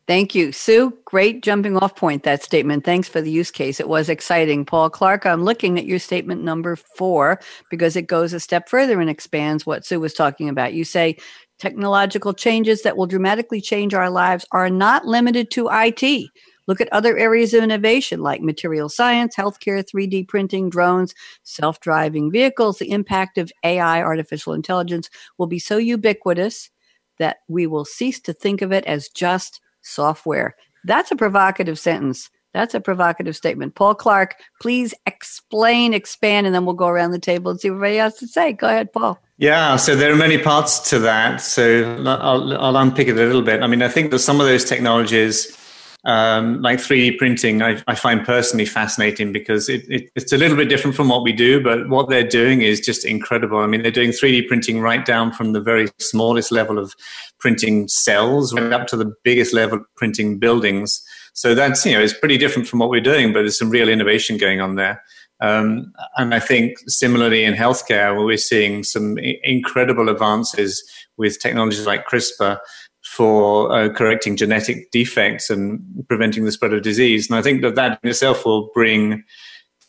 [0.06, 0.50] Thank you.
[0.50, 2.84] Sue, great jumping off point, that statement.
[2.84, 3.78] Thanks for the use case.
[3.78, 4.64] It was exciting.
[4.64, 9.00] Paul Clark, I'm looking at your statement number four because it goes a step further
[9.00, 10.74] and expands what Sue was talking about.
[10.74, 11.16] You say
[11.60, 16.30] Technological changes that will dramatically change our lives are not limited to IT.
[16.70, 22.30] Look at other areas of innovation like material science, healthcare, 3D printing, drones, self driving
[22.30, 22.78] vehicles.
[22.78, 26.70] The impact of AI, artificial intelligence, will be so ubiquitous
[27.18, 30.54] that we will cease to think of it as just software.
[30.84, 32.30] That's a provocative sentence.
[32.54, 33.74] That's a provocative statement.
[33.74, 37.78] Paul Clark, please explain, expand, and then we'll go around the table and see what
[37.78, 38.52] everybody has to say.
[38.52, 39.20] Go ahead, Paul.
[39.38, 41.40] Yeah, so there are many parts to that.
[41.40, 43.60] So I'll, I'll unpick it a little bit.
[43.60, 45.56] I mean, I think that some of those technologies
[46.04, 50.56] um, like 3D printing, I, I, find personally fascinating because it, it, it's a little
[50.56, 53.58] bit different from what we do, but what they're doing is just incredible.
[53.58, 56.94] I mean, they're doing 3D printing right down from the very smallest level of
[57.38, 61.02] printing cells right up to the biggest level of printing buildings.
[61.34, 63.88] So that's, you know, it's pretty different from what we're doing, but there's some real
[63.88, 65.02] innovation going on there.
[65.42, 70.82] Um, and I think similarly in healthcare, we're seeing some incredible advances
[71.16, 72.58] with technologies like CRISPR
[73.10, 77.28] for uh, correcting genetic defects and preventing the spread of disease.
[77.28, 79.24] And I think that that in itself will bring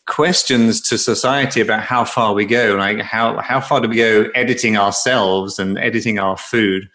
[0.08, 4.26] questions to society about how far we go, like how, how far do we go
[4.34, 6.90] editing ourselves and editing our food.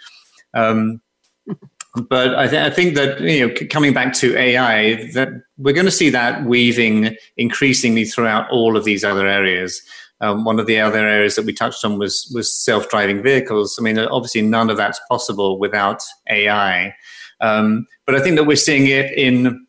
[0.53, 1.01] Um,
[2.09, 5.87] but I, th- I, think that you know, coming back to AI, that we're going
[5.87, 9.81] to see that weaving increasingly throughout all of these other areas.
[10.21, 13.77] Um, one of the other areas that we touched on was was self driving vehicles.
[13.79, 16.95] I mean, obviously, none of that's possible without AI.
[17.41, 19.66] Um, but I think that we're seeing it in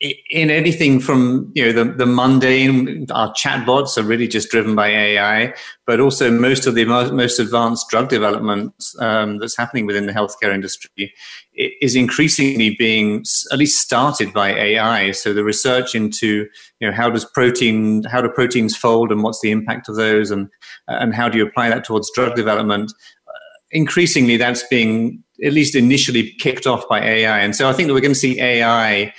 [0.00, 4.86] in anything from you know the, the mundane our chatbots are really just driven by
[4.86, 5.52] ai
[5.86, 10.54] but also most of the most advanced drug development um, that's happening within the healthcare
[10.54, 11.12] industry
[11.52, 16.46] is increasingly being at least started by ai so the research into
[16.78, 20.30] you know how does protein how do proteins fold and what's the impact of those
[20.30, 20.48] and
[20.86, 22.92] and how do you apply that towards drug development?
[23.26, 23.32] Uh,
[23.72, 27.94] increasingly that's being at least initially kicked off by ai and so i think that
[27.94, 29.12] we're going to see ai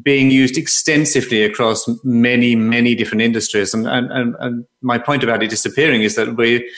[0.00, 3.74] being used extensively across many, many different industries.
[3.74, 6.68] And, and, and, my point about it disappearing is that we,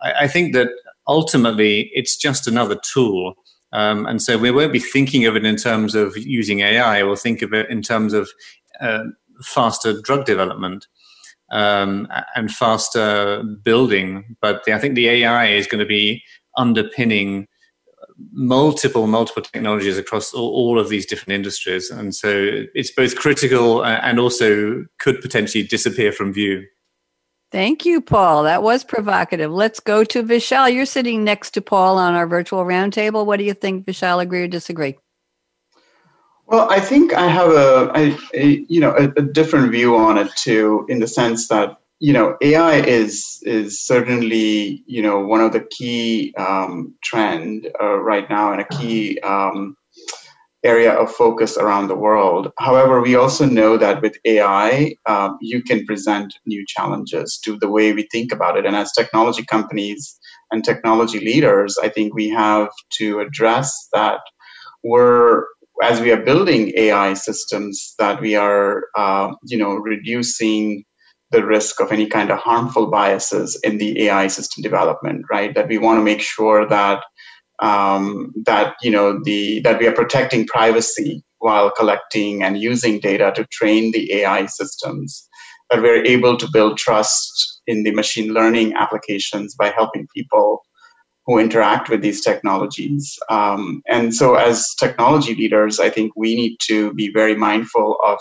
[0.00, 0.68] I, think that
[1.06, 3.34] ultimately it's just another tool.
[3.72, 7.02] Um, and so we won't be thinking of it in terms of using AI.
[7.02, 8.30] We'll think of it in terms of
[8.80, 9.04] uh,
[9.42, 10.86] faster drug development
[11.50, 14.36] um, and faster building.
[14.40, 16.22] But the, I think the AI is going to be
[16.56, 17.46] underpinning
[18.32, 21.90] multiple multiple technologies across all, all, of these different industries.
[21.90, 26.64] And so it's both critical uh, and also could potentially disappear from view.
[27.50, 28.44] Thank you paul.
[28.44, 29.50] That was provocative.
[29.50, 30.72] Let's go to vishal.
[30.72, 33.26] You're sitting next to paul on our virtual roundtable.
[33.26, 33.86] What do you think?
[33.86, 34.96] Vishal agree or disagree?
[36.46, 40.18] Well i think i have a, a, a you know a, a different view on
[40.18, 45.40] it too in the sense that you know, AI is is certainly you know one
[45.40, 49.76] of the key um, trend uh, right now and a key um,
[50.64, 52.50] area of focus around the world.
[52.58, 57.70] However, we also know that with AI, um, you can present new challenges to the
[57.70, 58.66] way we think about it.
[58.66, 60.18] And as technology companies
[60.50, 64.18] and technology leaders, I think we have to address that.
[64.82, 65.44] We're
[65.84, 70.84] as we are building AI systems, that we are, uh, you know, reducing
[71.32, 75.54] the risk of any kind of harmful biases in the AI system development, right?
[75.54, 77.02] That we want to make sure that
[77.60, 83.32] um, that you know the that we are protecting privacy while collecting and using data
[83.34, 85.28] to train the AI systems.
[85.70, 90.60] That we're able to build trust in the machine learning applications by helping people
[91.26, 93.16] who interact with these technologies.
[93.30, 98.18] Um, and so, as technology leaders, I think we need to be very mindful of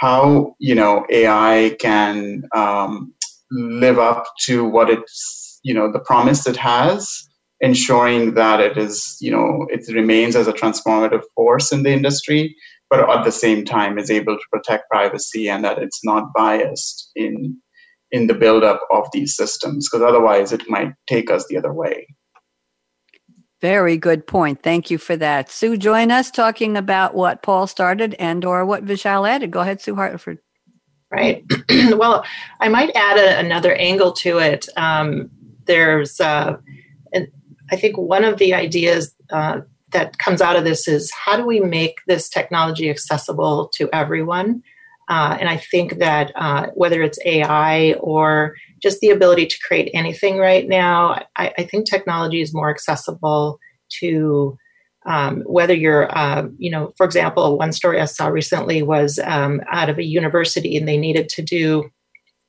[0.00, 3.12] how you know AI can um,
[3.50, 7.28] live up to what it's you know the promise it has,
[7.60, 12.56] ensuring that it is you know it remains as a transformative force in the industry,
[12.88, 17.10] but at the same time is able to protect privacy and that it's not biased
[17.14, 17.60] in
[18.10, 22.06] in the buildup of these systems because otherwise it might take us the other way.
[23.60, 24.62] Very good point.
[24.62, 25.50] Thank you for that.
[25.50, 29.50] Sue, join us talking about what Paul started and or what Vishal added.
[29.50, 30.38] Go ahead, Sue Hartford.
[31.10, 31.44] Right.
[31.96, 32.24] well,
[32.60, 34.68] I might add a, another angle to it.
[34.76, 35.30] Um,
[35.66, 36.56] there's, uh,
[37.70, 41.44] I think one of the ideas uh, that comes out of this is how do
[41.44, 44.62] we make this technology accessible to everyone?
[45.10, 49.90] Uh, and I think that uh, whether it's AI or just the ability to create
[49.92, 53.58] anything right now, I, I think technology is more accessible
[53.98, 54.56] to
[55.06, 59.60] um, whether you're, uh, you know, for example, one story I saw recently was um,
[59.72, 61.90] out of a university and they needed to do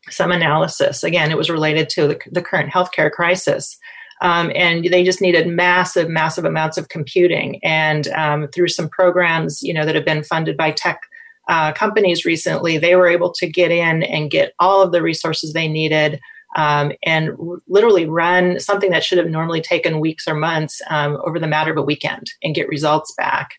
[0.09, 1.03] some analysis.
[1.03, 3.77] Again, it was related to the, the current healthcare crisis
[4.21, 7.59] Um, and they just needed massive, massive amounts of computing.
[7.63, 10.99] And um, through some programs, you know, that have been funded by tech
[11.47, 15.53] uh, companies recently, they were able to get in and get all of the resources
[15.53, 16.19] they needed
[16.55, 21.17] um, and r- literally run something that should have normally taken weeks or months um,
[21.25, 23.51] over the matter of a weekend and get results back.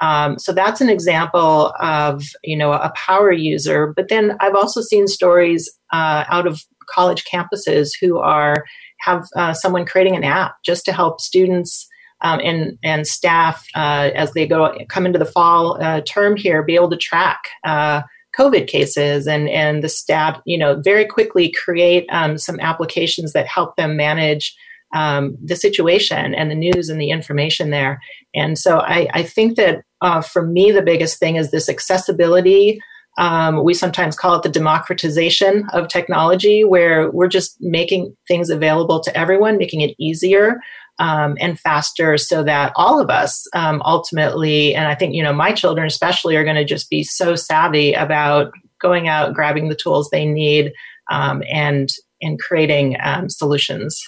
[0.00, 3.92] Um, so that's an example of you know a power user.
[3.94, 8.64] But then I've also seen stories uh, out of college campuses who are
[9.00, 11.88] have uh, someone creating an app just to help students
[12.20, 16.62] um, and and staff uh, as they go come into the fall uh, term here
[16.62, 18.02] be able to track uh,
[18.38, 23.46] COVID cases and and the staff you know very quickly create um, some applications that
[23.46, 24.56] help them manage
[24.94, 28.00] um, the situation and the news and the information there.
[28.34, 32.80] And so I, I think that uh, for me the biggest thing is this accessibility.
[33.18, 39.00] Um, we sometimes call it the democratization of technology, where we're just making things available
[39.00, 40.60] to everyone, making it easier
[40.98, 45.32] um, and faster so that all of us um, ultimately, and I think, you know,
[45.32, 49.74] my children especially are going to just be so savvy about going out, grabbing the
[49.74, 50.72] tools they need,
[51.10, 51.88] um, and,
[52.22, 54.02] and creating um, solutions.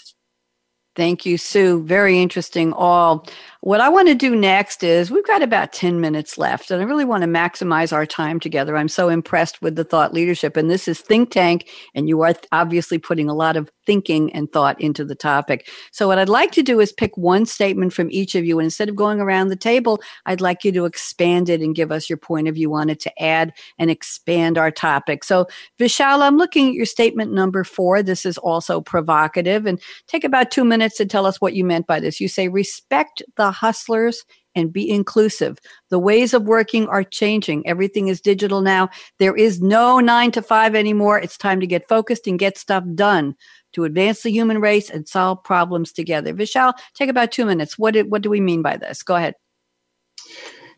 [0.94, 1.82] Thank you, Sue.
[1.82, 3.26] Very interesting all.
[3.62, 6.84] What I want to do next is we've got about 10 minutes left, and I
[6.84, 8.76] really want to maximize our time together.
[8.76, 12.34] I'm so impressed with the thought leadership, and this is Think Tank, and you are
[12.52, 15.68] obviously putting a lot of thinking and thought into the topic.
[15.90, 18.66] So, what I'd like to do is pick one statement from each of you, and
[18.66, 22.10] instead of going around the table, I'd like you to expand it and give us
[22.10, 25.24] your point of view on it to add and expand our topic.
[25.24, 25.46] So,
[25.80, 28.02] Vishal, I'm looking at your statement number four.
[28.02, 31.86] This is also provocative, and take about two minutes to tell us what you meant
[31.86, 32.20] by this.
[32.20, 35.58] You say, respect the hustlers and be inclusive.
[35.90, 37.66] The ways of working are changing.
[37.66, 38.88] Everything is digital now.
[39.18, 41.18] There is no nine to five anymore.
[41.20, 43.36] It's time to get focused and get stuff done
[43.74, 46.32] to advance the human race and solve problems together.
[46.32, 47.78] Vishal, take about two minutes.
[47.78, 49.02] What did, what do we mean by this?
[49.02, 49.34] Go ahead.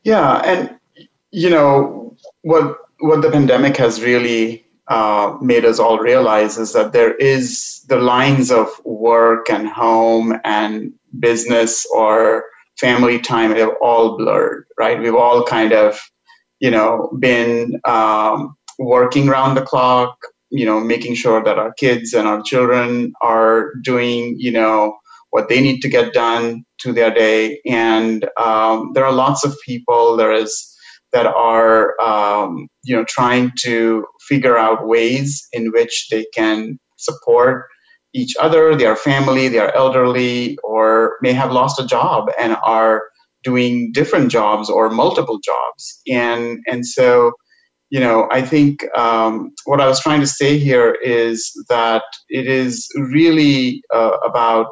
[0.02, 0.78] Yeah, and
[1.30, 6.92] you know what what the pandemic has really uh, made us all realize is that
[6.92, 12.44] there is the lines of work and home and business or
[12.80, 15.00] family time have all blurred, right?
[15.00, 16.00] We've all kind of,
[16.60, 20.16] you know, been um, working around the clock,
[20.50, 24.96] you know, making sure that our kids and our children are doing, you know,
[25.30, 27.60] what they need to get done to their day.
[27.66, 30.74] And um, there are lots of people there is
[31.12, 37.66] that are, um, you know, trying to figure out ways in which they can support
[38.14, 43.02] each other, their family, their elderly, or may have lost a job and are
[43.44, 46.00] doing different jobs or multiple jobs.
[46.10, 47.32] And and so,
[47.90, 52.46] you know, I think um, what I was trying to say here is that it
[52.46, 54.66] is really uh, about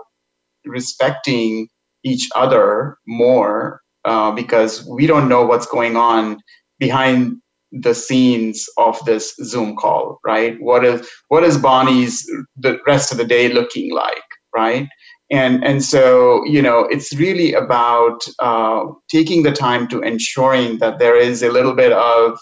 [0.65, 1.69] respecting
[2.05, 6.39] each other more uh, because we don't know what's going on
[6.79, 7.37] behind
[7.73, 10.57] the scenes of this Zoom call, right?
[10.61, 12.25] What is what is Bonnie's
[12.57, 14.23] the rest of the day looking like,
[14.55, 14.89] right?
[15.31, 20.99] And and so you know it's really about uh, taking the time to ensuring that
[20.99, 22.39] there is a little bit of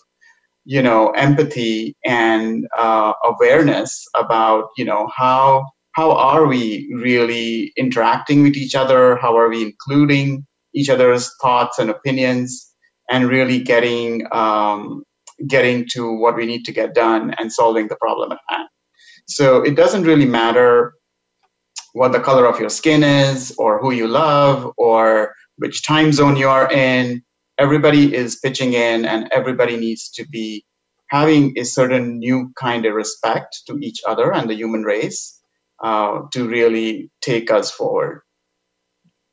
[0.65, 8.43] you know empathy and uh, awareness about you know how how are we really interacting
[8.43, 9.17] with each other?
[9.17, 12.75] How are we including each other's thoughts and opinions?
[13.11, 15.05] and really getting um,
[15.47, 18.69] getting to what we need to get done and solving the problem at hand.
[19.27, 20.95] So it doesn't really matter
[21.93, 26.37] what the color of your skin is, or who you love, or which time zone
[26.37, 27.23] you are in.
[27.57, 30.65] Everybody is pitching in, and everybody needs to be
[31.11, 35.41] having a certain new kind of respect to each other and the human race
[35.85, 38.24] uh, to really take us forward.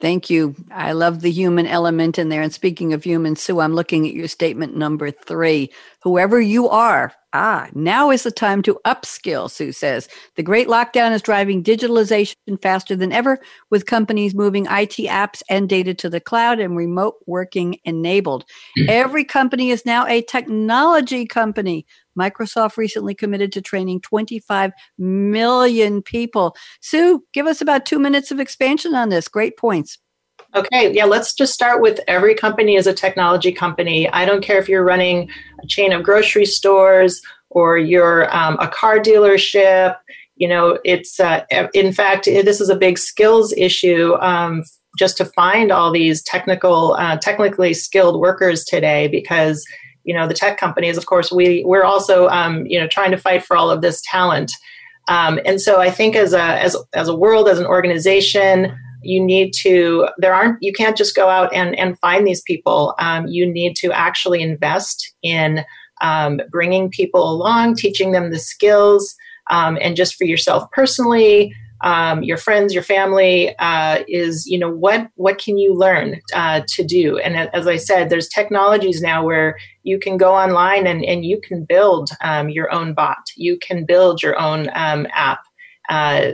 [0.01, 0.55] Thank you.
[0.71, 2.41] I love the human element in there.
[2.41, 5.71] And speaking of human, Sue, I'm looking at your statement number three.
[6.01, 10.09] Whoever you are, ah, now is the time to upskill, Sue says.
[10.37, 13.39] The great lockdown is driving digitalization faster than ever,
[13.69, 18.43] with companies moving IT apps and data to the cloud and remote working enabled.
[18.89, 21.85] Every company is now a technology company.
[22.19, 26.55] Microsoft recently committed to training 25 million people.
[26.81, 29.27] Sue, give us about two minutes of expansion on this.
[29.27, 29.97] Great points.
[30.53, 34.09] Okay, yeah, let's just start with every company is a technology company.
[34.09, 35.29] I don't care if you're running
[35.63, 39.95] a chain of grocery stores or you're um, a car dealership.
[40.35, 44.63] You know, it's uh, in fact, this is a big skills issue um,
[44.97, 49.63] just to find all these technical, uh, technically skilled workers today because
[50.03, 53.17] you know the tech companies of course we we're also um, you know trying to
[53.17, 54.51] fight for all of this talent
[55.07, 59.23] Um, and so I think as a as as a world, as an organization, you
[59.23, 62.93] need to there aren't you can't just go out and and find these people.
[62.99, 65.65] Um, you need to actually invest in
[66.01, 69.15] um, bringing people along, teaching them the skills,
[69.49, 74.69] um, and just for yourself personally um, your friends, your family, uh, is you know
[74.69, 77.17] what what can you learn uh, to do?
[77.17, 81.39] And as I said, there's technologies now where you can go online and, and you
[81.41, 83.31] can build um, your own bot.
[83.35, 85.39] You can build your own um, app.
[85.89, 86.31] Uh,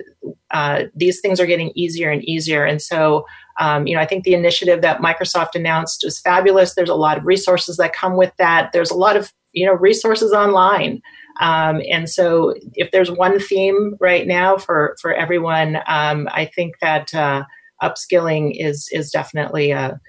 [0.52, 3.26] uh these things are getting easier and easier, and so.
[3.60, 6.76] Um, you know, I think the initiative that Microsoft announced is fabulous.
[6.76, 8.72] There's a lot of resources that come with that.
[8.72, 11.02] There's a lot of you know resources online
[11.40, 16.76] um, and so, if there's one theme right now for for everyone, um, I think
[16.82, 17.44] that uh,
[17.82, 20.00] upskilling is is definitely a,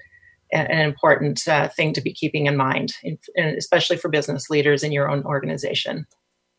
[0.51, 2.93] an important uh, thing to be keeping in mind,
[3.37, 6.05] especially for business leaders in your own organization.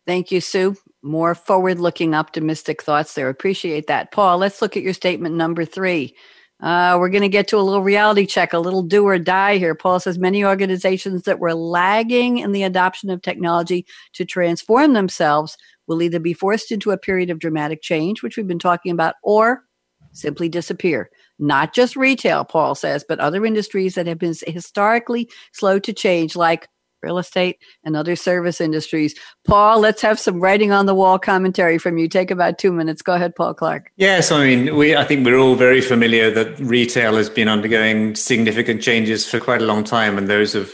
[0.06, 0.76] Thank you, Sue.
[1.02, 3.28] More forward looking, optimistic thoughts there.
[3.28, 4.12] Appreciate that.
[4.12, 6.14] Paul, let's look at your statement number three.
[6.62, 9.56] Uh, we're going to get to a little reality check, a little do or die
[9.56, 9.74] here.
[9.74, 15.56] Paul says many organizations that were lagging in the adoption of technology to transform themselves
[15.86, 19.14] will either be forced into a period of dramatic change, which we've been talking about,
[19.22, 19.64] or
[20.12, 21.10] simply disappear.
[21.40, 26.36] Not just retail, Paul says, but other industries that have been historically slow to change,
[26.36, 26.68] like
[27.02, 29.14] real estate, and other service industries.
[29.46, 32.08] Paul, let's have some writing on the wall commentary from you.
[32.08, 33.00] Take about two minutes.
[33.00, 33.90] Go ahead, Paul Clark.
[33.96, 38.14] Yes, I mean, we I think we're all very familiar that retail has been undergoing
[38.14, 40.70] significant changes for quite a long time, and those have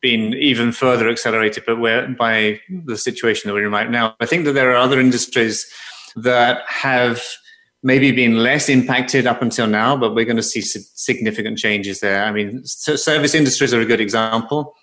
[0.00, 4.16] been even further accelerated, but we're by the situation that we're in right now.
[4.18, 5.64] I think that there are other industries
[6.16, 7.22] that have
[7.82, 12.24] maybe been less impacted up until now, but we're going to see significant changes there.
[12.24, 14.74] I mean, service industries are a good example.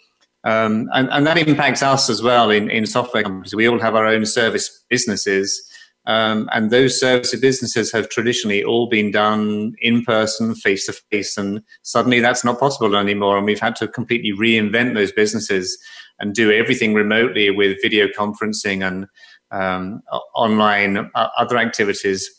[0.43, 3.54] Um, and, and, that impacts us as well in, in software companies.
[3.54, 5.62] We all have our own service businesses.
[6.06, 11.38] Um, and those service businesses have traditionally all been done in person, face to face.
[11.38, 13.38] And suddenly that's not possible anymore.
[13.38, 15.78] And we've had to completely reinvent those businesses
[16.20, 19.08] and do everything remotely with video conferencing and
[19.52, 20.02] um,
[20.36, 22.30] online uh, other activities.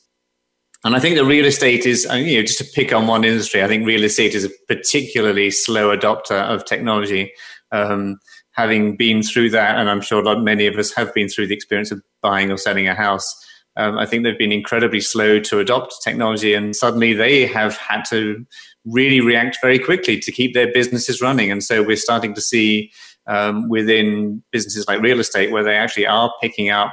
[0.83, 3.62] And I think the real estate is, you know, just to pick on one industry,
[3.62, 7.33] I think real estate is a particularly slow adopter of technology
[7.70, 8.18] um,
[8.53, 11.91] having been through that, and I'm sure many of us have been through the experience
[11.91, 13.47] of buying or selling a house.
[13.76, 18.03] Um, I think they've been incredibly slow to adopt technology, and suddenly they have had
[18.11, 18.45] to
[18.85, 21.51] really react very quickly to keep their businesses running.
[21.51, 22.91] And so we're starting to see
[23.26, 26.93] um, within businesses like real estate where they actually are picking up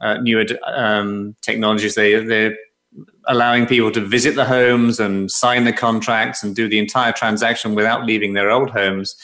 [0.00, 1.94] uh, newer um, technologies.
[1.94, 2.56] They they're
[3.26, 7.74] allowing people to visit the homes and sign the contracts and do the entire transaction
[7.74, 9.16] without leaving their old homes.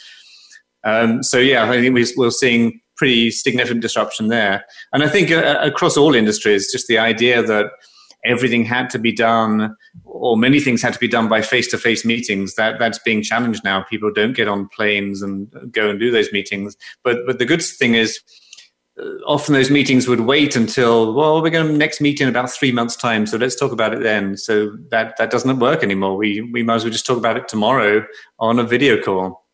[0.84, 4.64] Um, so yeah, I think we, are seeing pretty significant disruption there.
[4.92, 7.70] And I think uh, across all industries, just the idea that
[8.24, 12.54] everything had to be done or many things had to be done by face-to-face meetings
[12.54, 16.30] that that's being challenged now people don't get on planes and go and do those
[16.32, 18.49] meetings but but the good thing is uh,
[19.00, 22.50] Uh, often those meetings would wait until well we're going to next meet in about
[22.50, 24.36] three months time so let's talk about it then.
[24.36, 26.16] So that that doesn't work anymore.
[26.16, 28.04] We we might as well just talk about it tomorrow
[28.38, 29.46] on a video call.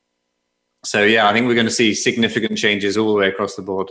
[0.85, 3.63] So yeah, I think we're going to see significant changes all the way across the
[3.63, 3.91] board.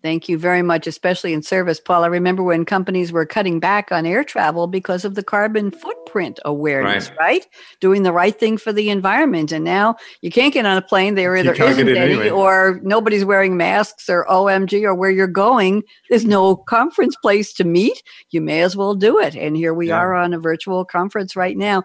[0.00, 2.04] Thank you very much, especially in service, Paul.
[2.04, 6.38] I remember when companies were cutting back on air travel because of the carbon footprint
[6.44, 7.18] awareness, right?
[7.18, 7.46] right?
[7.80, 9.50] Doing the right thing for the environment.
[9.50, 11.16] And now you can't get on a plane.
[11.16, 12.30] There either isn't any anyway.
[12.30, 15.82] or nobody's wearing masks or OMG or where you're going.
[16.10, 18.00] There's no conference place to meet.
[18.30, 19.34] You may as well do it.
[19.34, 19.96] And here we yeah.
[19.96, 21.82] are on a virtual conference right now.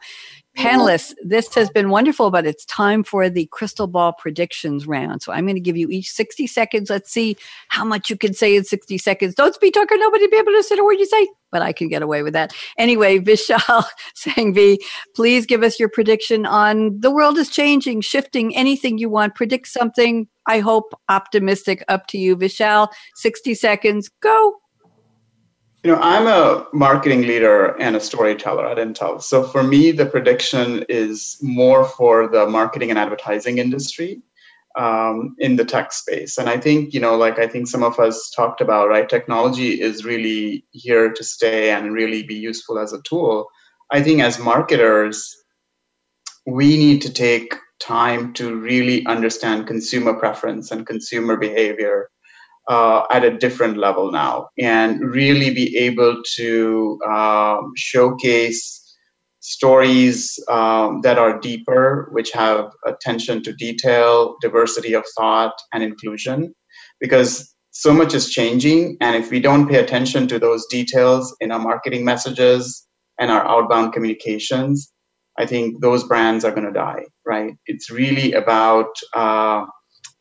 [0.58, 5.24] Panelists, this has been wonderful, but it's time for the crystal ball predictions round.
[5.24, 6.92] So I'm going to give you each 60 seconds.
[6.92, 7.38] Let's see
[7.70, 9.34] how much you can say in 60 seconds.
[9.34, 11.74] Don't speak, talk, or nobody be able to say a word you say, but I
[11.74, 12.54] can get away with that.
[12.78, 13.86] Anyway, Vishal
[14.16, 14.78] Sangvi,
[15.16, 19.34] please give us your prediction on the world is changing, shifting, anything you want.
[19.34, 20.28] Predict something.
[20.48, 21.84] I hope optimistic.
[21.88, 22.90] Up to you, Vishal.
[23.16, 24.10] 60 seconds.
[24.22, 24.56] Go.
[25.84, 29.22] You know, I'm a marketing leader and a storyteller at Intel.
[29.22, 34.22] So for me, the prediction is more for the marketing and advertising industry
[34.78, 36.38] um, in the tech space.
[36.38, 39.10] And I think, you know, like I think some of us talked about, right?
[39.10, 43.50] Technology is really here to stay and really be useful as a tool.
[43.92, 45.36] I think as marketers,
[46.46, 52.10] we need to take time to really understand consumer preference and consumer behavior
[52.70, 58.80] uh, at a different level now and really be able to um, showcase
[59.42, 66.54] stories um, that are deeper, which have attention to detail, diversity of thought, and inclusion.
[67.02, 68.98] Because so much is changing.
[69.02, 72.88] And if we don't pay attention to those details in our marketing messages
[73.20, 74.94] and our outbound communications,
[75.38, 77.54] I think those brands are going to die, right?
[77.66, 79.66] It's really about uh,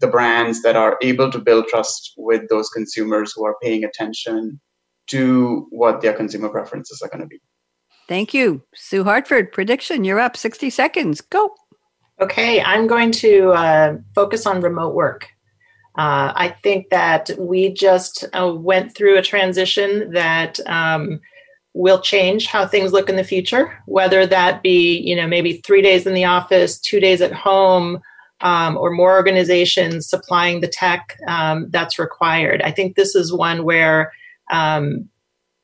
[0.02, 4.60] the brands that are able to build trust with those consumers who are paying attention
[5.06, 7.40] to what their consumer preferences are going to be.
[8.08, 8.62] Thank you.
[8.74, 10.04] Sue Hartford, prediction.
[10.04, 11.20] You're up 60 seconds.
[11.22, 11.54] Go.
[12.20, 15.28] Okay, I'm going to uh, focus on remote work.
[15.96, 21.20] Uh, I think that we just uh, went through a transition that um,
[21.74, 25.82] will change how things look in the future, whether that be, you know, maybe three
[25.82, 28.00] days in the office, two days at home,
[28.42, 32.60] um, or more organizations supplying the tech um, that's required.
[32.62, 34.12] I think this is one where,
[34.50, 35.08] um,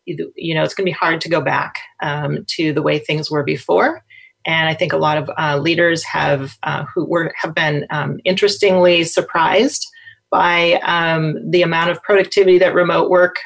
[0.07, 3.31] you, know, it's going to be hard to go back um, to the way things
[3.31, 4.03] were before.
[4.47, 8.19] And I think a lot of uh, leaders have uh, who were have been um,
[8.25, 9.87] interestingly surprised
[10.31, 13.37] by um, the amount of productivity that remote work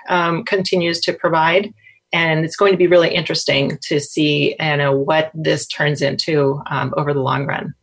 [0.46, 1.72] continues to provide.
[2.12, 6.92] And it's going to be really interesting to see know, what this turns into um,
[6.96, 7.74] over the long run.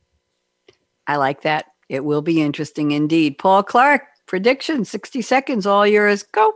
[1.09, 1.65] I like that.
[1.89, 3.39] It will be interesting indeed.
[3.39, 6.21] Paul Clark, prediction 60 seconds, all yours.
[6.21, 6.53] Go.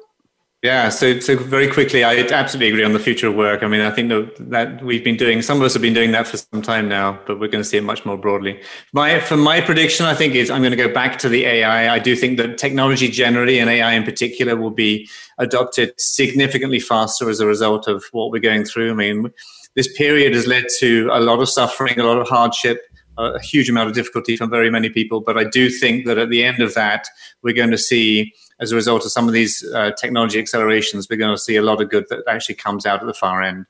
[0.61, 3.63] Yeah, so so very quickly, I absolutely agree on the future of work.
[3.63, 6.11] I mean, I think that, that we've been doing some of us have been doing
[6.11, 8.61] that for some time now, but we're going to see it much more broadly.
[8.93, 11.91] My for my prediction, I think is I'm going to go back to the AI.
[11.93, 17.27] I do think that technology generally and AI in particular will be adopted significantly faster
[17.27, 18.91] as a result of what we're going through.
[18.91, 19.33] I mean,
[19.73, 22.79] this period has led to a lot of suffering, a lot of hardship,
[23.17, 25.21] a huge amount of difficulty for very many people.
[25.21, 27.07] But I do think that at the end of that,
[27.41, 31.17] we're going to see as a result of some of these uh, technology accelerations, we're
[31.17, 33.65] going to see a lot of good that actually comes out at the far end.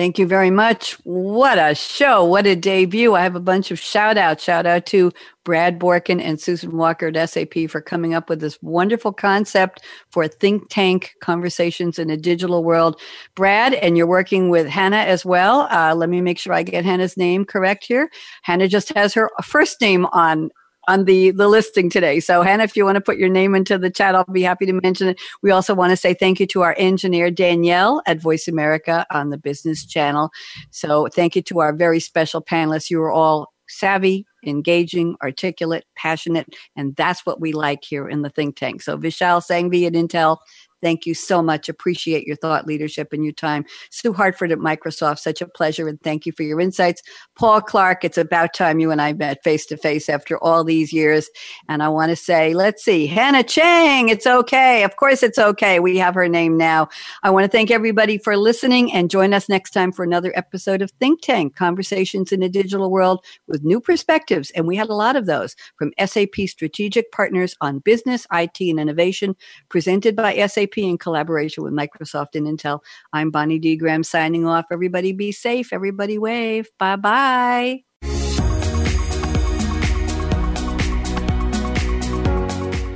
[0.00, 0.94] Thank you very much.
[1.04, 2.24] What a show.
[2.24, 3.14] What a debut.
[3.14, 4.42] I have a bunch of shout outs.
[4.42, 5.12] Shout out to
[5.44, 10.26] Brad Borkin and Susan Walker at SAP for coming up with this wonderful concept for
[10.26, 12.98] think tank conversations in a digital world.
[13.34, 15.68] Brad, and you're working with Hannah as well.
[15.70, 18.08] Uh, let me make sure I get Hannah's name correct here.
[18.40, 20.50] Hannah just has her first name on
[20.88, 22.20] on the the listing today.
[22.20, 24.66] So Hannah, if you want to put your name into the chat, I'll be happy
[24.66, 25.20] to mention it.
[25.42, 29.30] We also want to say thank you to our engineer Danielle at Voice America on
[29.30, 30.30] the Business Channel.
[30.70, 32.90] So thank you to our very special panelists.
[32.90, 38.30] You are all savvy, engaging, articulate, passionate, and that's what we like here in the
[38.30, 38.82] think tank.
[38.82, 40.38] So Vishal Sangvi at Intel,
[40.82, 41.68] Thank you so much.
[41.68, 43.64] Appreciate your thought leadership and your time.
[43.90, 47.02] Sue Hartford at Microsoft, such a pleasure and thank you for your insights.
[47.36, 50.92] Paul Clark, it's about time you and I met face to face after all these
[50.92, 51.28] years.
[51.68, 54.84] And I want to say, let's see, Hannah Chang, it's okay.
[54.84, 55.80] Of course it's okay.
[55.80, 56.88] We have her name now.
[57.22, 60.82] I want to thank everybody for listening and join us next time for another episode
[60.82, 64.50] of Think Tank Conversations in a Digital World with new perspectives.
[64.52, 68.80] And we had a lot of those from SAP Strategic Partners on Business, IT, and
[68.80, 69.36] Innovation,
[69.68, 72.80] presented by SAP SAP in collaboration with Microsoft and Intel.
[73.12, 73.76] I'm Bonnie D.
[73.76, 74.66] Graham signing off.
[74.70, 75.72] Everybody be safe.
[75.72, 76.68] Everybody wave.
[76.78, 77.84] Bye bye.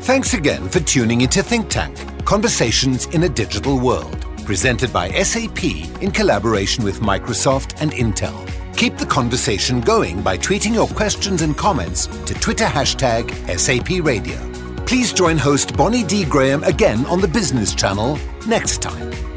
[0.03, 1.97] Thanks again for tuning into Think Tank
[2.27, 5.65] Conversations in a Digital World, presented by SAP
[6.03, 8.49] in collaboration with Microsoft and Intel.
[8.77, 14.64] Keep the conversation going by tweeting your questions and comments to Twitter hashtag SAP Radio.
[14.87, 16.25] Please join host Bonnie D.
[16.25, 19.34] Graham again on the Business Channel next time.